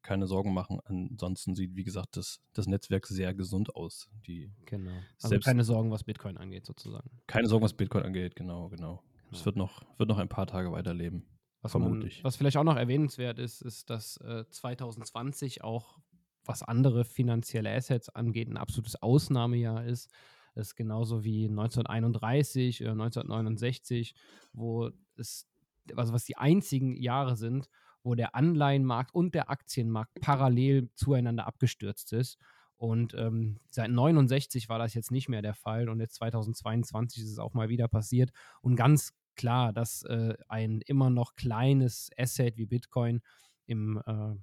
keine 0.03 0.27
Sorgen 0.27 0.53
machen. 0.53 0.81
Ansonsten 0.85 1.55
sieht, 1.55 1.75
wie 1.77 1.85
gesagt, 1.85 2.17
das, 2.17 2.41
das 2.53 2.67
Netzwerk 2.67 3.07
sehr 3.07 3.35
gesund 3.35 3.75
aus. 3.75 4.09
Die 4.27 4.53
genau. 4.67 4.93
Also 5.23 5.39
keine 5.39 5.65
Sorgen, 5.65 5.91
was 5.91 6.05
Bitcoin 6.05 6.37
angeht, 6.37 6.67
sozusagen. 6.67 7.11
Keine 7.27 7.49
Sorgen, 7.49 7.65
was 7.65 7.75
Bitcoin 7.75 8.05
angeht, 8.05 8.37
genau, 8.37 8.69
genau. 8.69 9.03
Es 9.31 9.39
genau. 9.39 9.45
wird 9.45 9.57
noch, 9.57 9.99
wird 9.99 10.09
noch 10.09 10.19
ein 10.19 10.29
paar 10.29 10.47
Tage 10.47 10.73
weiterleben. 10.73 11.27
Was 11.63 11.73
vermutlich. 11.73 12.19
Man, 12.19 12.25
was 12.25 12.37
vielleicht 12.37 12.59
auch 12.59 12.65
noch 12.65 12.77
erwähnenswert 12.77 13.39
ist, 13.39 13.63
ist, 13.63 13.89
dass 13.89 14.19
äh, 14.19 14.45
2020 14.51 15.65
auch, 15.65 15.99
was 16.45 16.63
andere 16.63 17.05
finanzielle 17.05 17.75
Assets 17.75 18.11
angeht, 18.11 18.49
ein 18.49 18.59
absolutes 18.59 19.01
Ausnahmejahr 19.01 19.85
ist. 19.87 20.11
Es 20.55 20.69
ist 20.69 20.75
genauso 20.77 21.25
wie 21.25 21.49
1931 21.49 22.83
oder 22.83 22.93
1969, 22.93 24.15
wo 24.53 24.91
es, 25.17 25.49
also 25.97 26.13
was 26.13 26.25
die 26.25 26.37
einzigen 26.37 26.97
Jahre 26.97 27.37
sind, 27.37 27.71
wo 28.05 28.15
der 28.15 28.37
Anleihenmarkt 28.37 29.13
und 29.15 29.35
der 29.35 29.51
Aktienmarkt 29.51 30.21
parallel 30.21 30.91
zueinander 30.95 31.47
abgestürzt 31.47 32.13
ist. 32.13 32.39
Und 32.77 33.15
ähm, 33.15 33.59
seit 33.71 33.91
69 33.91 34.69
war 34.69 34.79
das 34.79 34.95
jetzt 34.95 35.11
nicht 35.11 35.29
mehr 35.29 35.43
der 35.43 35.55
Fall 35.55 35.89
und 35.89 35.99
jetzt 36.01 36.15
2022 36.17 37.23
ist 37.23 37.31
es 37.31 37.39
auch 37.39 37.55
mal 37.55 37.69
wieder 37.69 37.87
passiert. 37.89 38.31
Und 38.61 38.77
ganz 38.77 39.15
klar, 39.37 39.73
dass 39.73 40.03
äh, 40.05 40.35
ein 40.49 40.81
immer 40.83 41.11
noch 41.11 41.35
kleines 41.35 42.11
Asset 42.17 42.57
wie 42.57 42.67
Bitcoin 42.67 43.21
im 43.67 44.01
äh, 44.07 44.37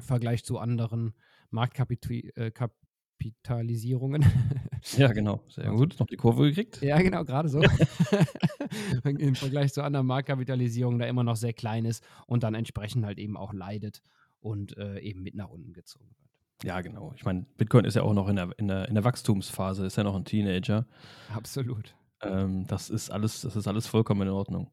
Vergleich 0.00 0.44
zu 0.44 0.58
anderen 0.58 1.14
Marktkapitalisierungen 1.50 4.22
äh, 4.22 4.26
Ja, 4.96 5.12
genau. 5.12 5.40
Sehr 5.48 5.70
gut. 5.70 5.98
Noch 5.98 6.06
die 6.06 6.16
Kurve 6.16 6.48
gekriegt. 6.48 6.82
Ja, 6.82 7.00
genau, 7.00 7.24
gerade 7.24 7.48
so. 7.48 7.62
Im 9.04 9.34
Vergleich 9.34 9.72
zu 9.72 9.82
anderen 9.82 10.06
Marktkapitalisierungen 10.06 10.98
da 10.98 11.06
immer 11.06 11.24
noch 11.24 11.36
sehr 11.36 11.52
klein 11.52 11.84
ist 11.84 12.04
und 12.26 12.42
dann 12.42 12.54
entsprechend 12.54 13.04
halt 13.04 13.18
eben 13.18 13.36
auch 13.36 13.52
leidet 13.52 14.02
und 14.40 14.76
äh, 14.76 14.98
eben 15.00 15.22
mit 15.22 15.34
nach 15.34 15.48
unten 15.48 15.72
gezogen 15.72 16.06
wird. 16.08 16.28
Ja, 16.64 16.80
genau. 16.80 17.12
Ich 17.16 17.24
meine, 17.24 17.46
Bitcoin 17.56 17.84
ist 17.84 17.94
ja 17.94 18.02
auch 18.02 18.14
noch 18.14 18.28
in 18.28 18.36
der, 18.36 18.50
in 18.56 18.68
der, 18.68 18.88
in 18.88 18.94
der 18.94 19.04
Wachstumsphase, 19.04 19.86
ist 19.86 19.96
ja 19.96 20.04
noch 20.04 20.14
ein 20.14 20.24
Teenager. 20.24 20.86
Absolut. 21.34 21.94
Ähm, 22.20 22.66
das 22.66 22.90
ist 22.90 23.10
alles, 23.10 23.42
das 23.42 23.56
ist 23.56 23.66
alles 23.66 23.86
vollkommen 23.86 24.22
in 24.22 24.28
Ordnung. 24.28 24.70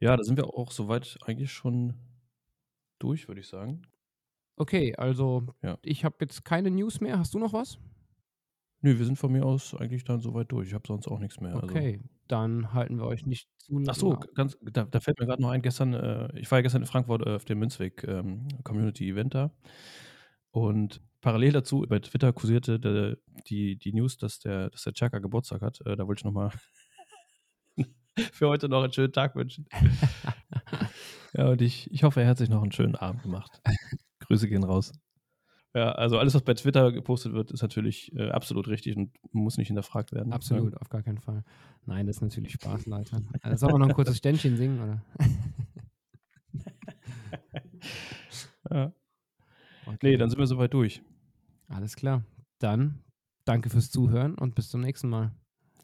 Ja, 0.00 0.16
da 0.16 0.24
sind 0.24 0.36
wir 0.36 0.46
auch 0.46 0.72
soweit 0.72 1.18
eigentlich 1.24 1.52
schon 1.52 1.94
durch, 2.98 3.28
würde 3.28 3.40
ich 3.40 3.48
sagen. 3.48 3.82
Okay, 4.56 4.94
also 4.96 5.46
ja. 5.62 5.78
ich 5.82 6.04
habe 6.04 6.16
jetzt 6.20 6.44
keine 6.44 6.70
News 6.70 7.00
mehr. 7.00 7.18
Hast 7.18 7.34
du 7.34 7.38
noch 7.38 7.52
was? 7.52 7.78
Nö, 8.82 8.98
wir 8.98 9.04
sind 9.04 9.18
von 9.18 9.30
mir 9.30 9.44
aus 9.44 9.74
eigentlich 9.74 10.04
dann 10.04 10.20
soweit 10.20 10.50
durch. 10.50 10.68
Ich 10.68 10.74
habe 10.74 10.86
sonst 10.86 11.06
auch 11.06 11.18
nichts 11.18 11.40
mehr. 11.40 11.54
Also 11.54 11.66
okay, 11.66 11.96
also. 11.96 12.08
dann 12.28 12.72
halten 12.72 12.96
wir 12.96 13.04
euch 13.04 13.26
nicht 13.26 13.48
zu 13.58 13.74
lange. 13.74 13.90
Ach 13.90 13.94
so, 13.94 14.18
ganz, 14.34 14.56
da, 14.62 14.84
da, 14.84 15.00
fällt 15.00 15.18
mir 15.20 15.26
gerade 15.26 15.42
noch 15.42 15.50
ein. 15.50 15.60
Gestern, 15.60 15.92
äh, 15.92 16.38
ich 16.38 16.50
war 16.50 16.58
ja 16.58 16.62
gestern 16.62 16.82
in 16.82 16.86
Frankfurt 16.86 17.26
äh, 17.26 17.34
auf 17.34 17.44
dem 17.44 17.58
Münzweg 17.58 18.04
ähm, 18.04 18.48
Community 18.64 19.10
Event 19.10 19.34
da. 19.34 19.50
Und 20.50 21.02
parallel 21.20 21.52
dazu 21.52 21.84
über 21.84 22.00
Twitter 22.00 22.32
kursierte 22.32 22.80
der, 22.80 23.18
die, 23.48 23.76
die 23.76 23.92
News, 23.92 24.16
dass 24.16 24.38
der, 24.38 24.70
dass 24.70 24.84
der 24.84 24.94
Chaka 24.94 25.18
Geburtstag 25.18 25.60
hat. 25.60 25.80
Äh, 25.84 25.96
da 25.96 26.06
wollte 26.06 26.20
ich 26.20 26.24
nochmal 26.24 26.50
für 28.32 28.48
heute 28.48 28.70
noch 28.70 28.82
einen 28.82 28.94
schönen 28.94 29.12
Tag 29.12 29.36
wünschen. 29.36 29.66
ja, 31.34 31.48
und 31.48 31.60
ich, 31.60 31.90
ich 31.92 32.02
hoffe, 32.02 32.22
er 32.22 32.28
hat 32.28 32.38
sich 32.38 32.48
noch 32.48 32.62
einen 32.62 32.72
schönen 32.72 32.96
Abend 32.96 33.22
gemacht. 33.22 33.60
Grüße 34.20 34.48
gehen 34.48 34.64
raus. 34.64 34.92
Ja, 35.74 35.92
also 35.92 36.18
alles, 36.18 36.34
was 36.34 36.42
bei 36.42 36.54
Twitter 36.54 36.90
gepostet 36.90 37.32
wird, 37.32 37.52
ist 37.52 37.62
natürlich 37.62 38.12
äh, 38.16 38.30
absolut 38.30 38.66
richtig 38.66 38.96
und 38.96 39.12
muss 39.32 39.56
nicht 39.56 39.68
hinterfragt 39.68 40.12
werden. 40.12 40.32
Absolut, 40.32 40.76
auf 40.80 40.88
gar 40.88 41.02
keinen 41.02 41.18
Fall. 41.18 41.44
Nein, 41.86 42.06
das 42.06 42.16
ist 42.16 42.22
natürlich 42.22 42.52
Spaß, 42.52 42.86
Leute. 42.86 43.22
Also, 43.42 43.66
sollen 43.66 43.74
wir 43.74 43.78
noch 43.78 43.88
ein 43.88 43.94
kurzes 43.94 44.16
Ständchen 44.16 44.56
singen, 44.56 44.82
oder? 44.82 45.04
ja. 48.70 48.92
Okay. 49.86 49.98
Nee, 50.02 50.16
dann 50.16 50.28
sind 50.28 50.40
wir 50.40 50.46
soweit 50.46 50.74
durch. 50.74 51.02
Alles 51.68 51.94
klar. 51.94 52.24
Dann 52.58 52.98
danke 53.44 53.70
fürs 53.70 53.90
Zuhören 53.90 54.34
und 54.34 54.56
bis 54.56 54.70
zum 54.70 54.80
nächsten 54.80 55.08
Mal. 55.08 55.32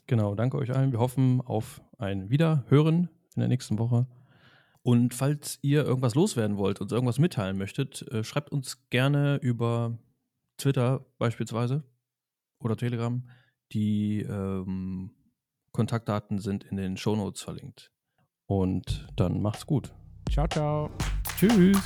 Genau, 0.09 0.35
danke 0.35 0.59
euch 0.59 0.75
allen. 0.75 0.92
Wir 0.92 0.99
hoffen 0.99 1.40
auf 1.40 1.81
ein 1.99 2.29
Wiederhören 2.29 3.09
in 3.35 3.40
der 3.40 3.49
nächsten 3.49 3.79
Woche. 3.79 4.07
Und 4.87 5.14
falls 5.14 5.59
ihr 5.62 5.85
irgendwas 5.85 6.14
loswerden 6.14 6.59
wollt, 6.59 6.81
und 6.81 6.92
irgendwas 6.92 7.18
mitteilen 7.18 7.59
möchtet, 7.59 8.03
äh, 8.12 8.22
schreibt 8.22 8.53
uns 8.53 8.88
gerne 8.88 9.40
über 9.42 9.99
Twitter 10.59 11.05
beispielsweise 11.18 11.83
oder 12.61 12.77
Telegram. 12.77 13.29
Die 13.72 14.20
ähm, 14.20 15.11
Kontaktdaten 15.72 16.38
sind 16.38 16.62
in 16.62 16.77
den 16.77 16.96
Shownotes 16.96 17.42
verlinkt. 17.42 17.90
Und 18.46 19.09
dann 19.16 19.42
macht's 19.42 19.66
gut. 19.66 19.92
Ciao, 20.31 20.46
ciao. 20.46 20.88
Tschüss. 21.37 21.83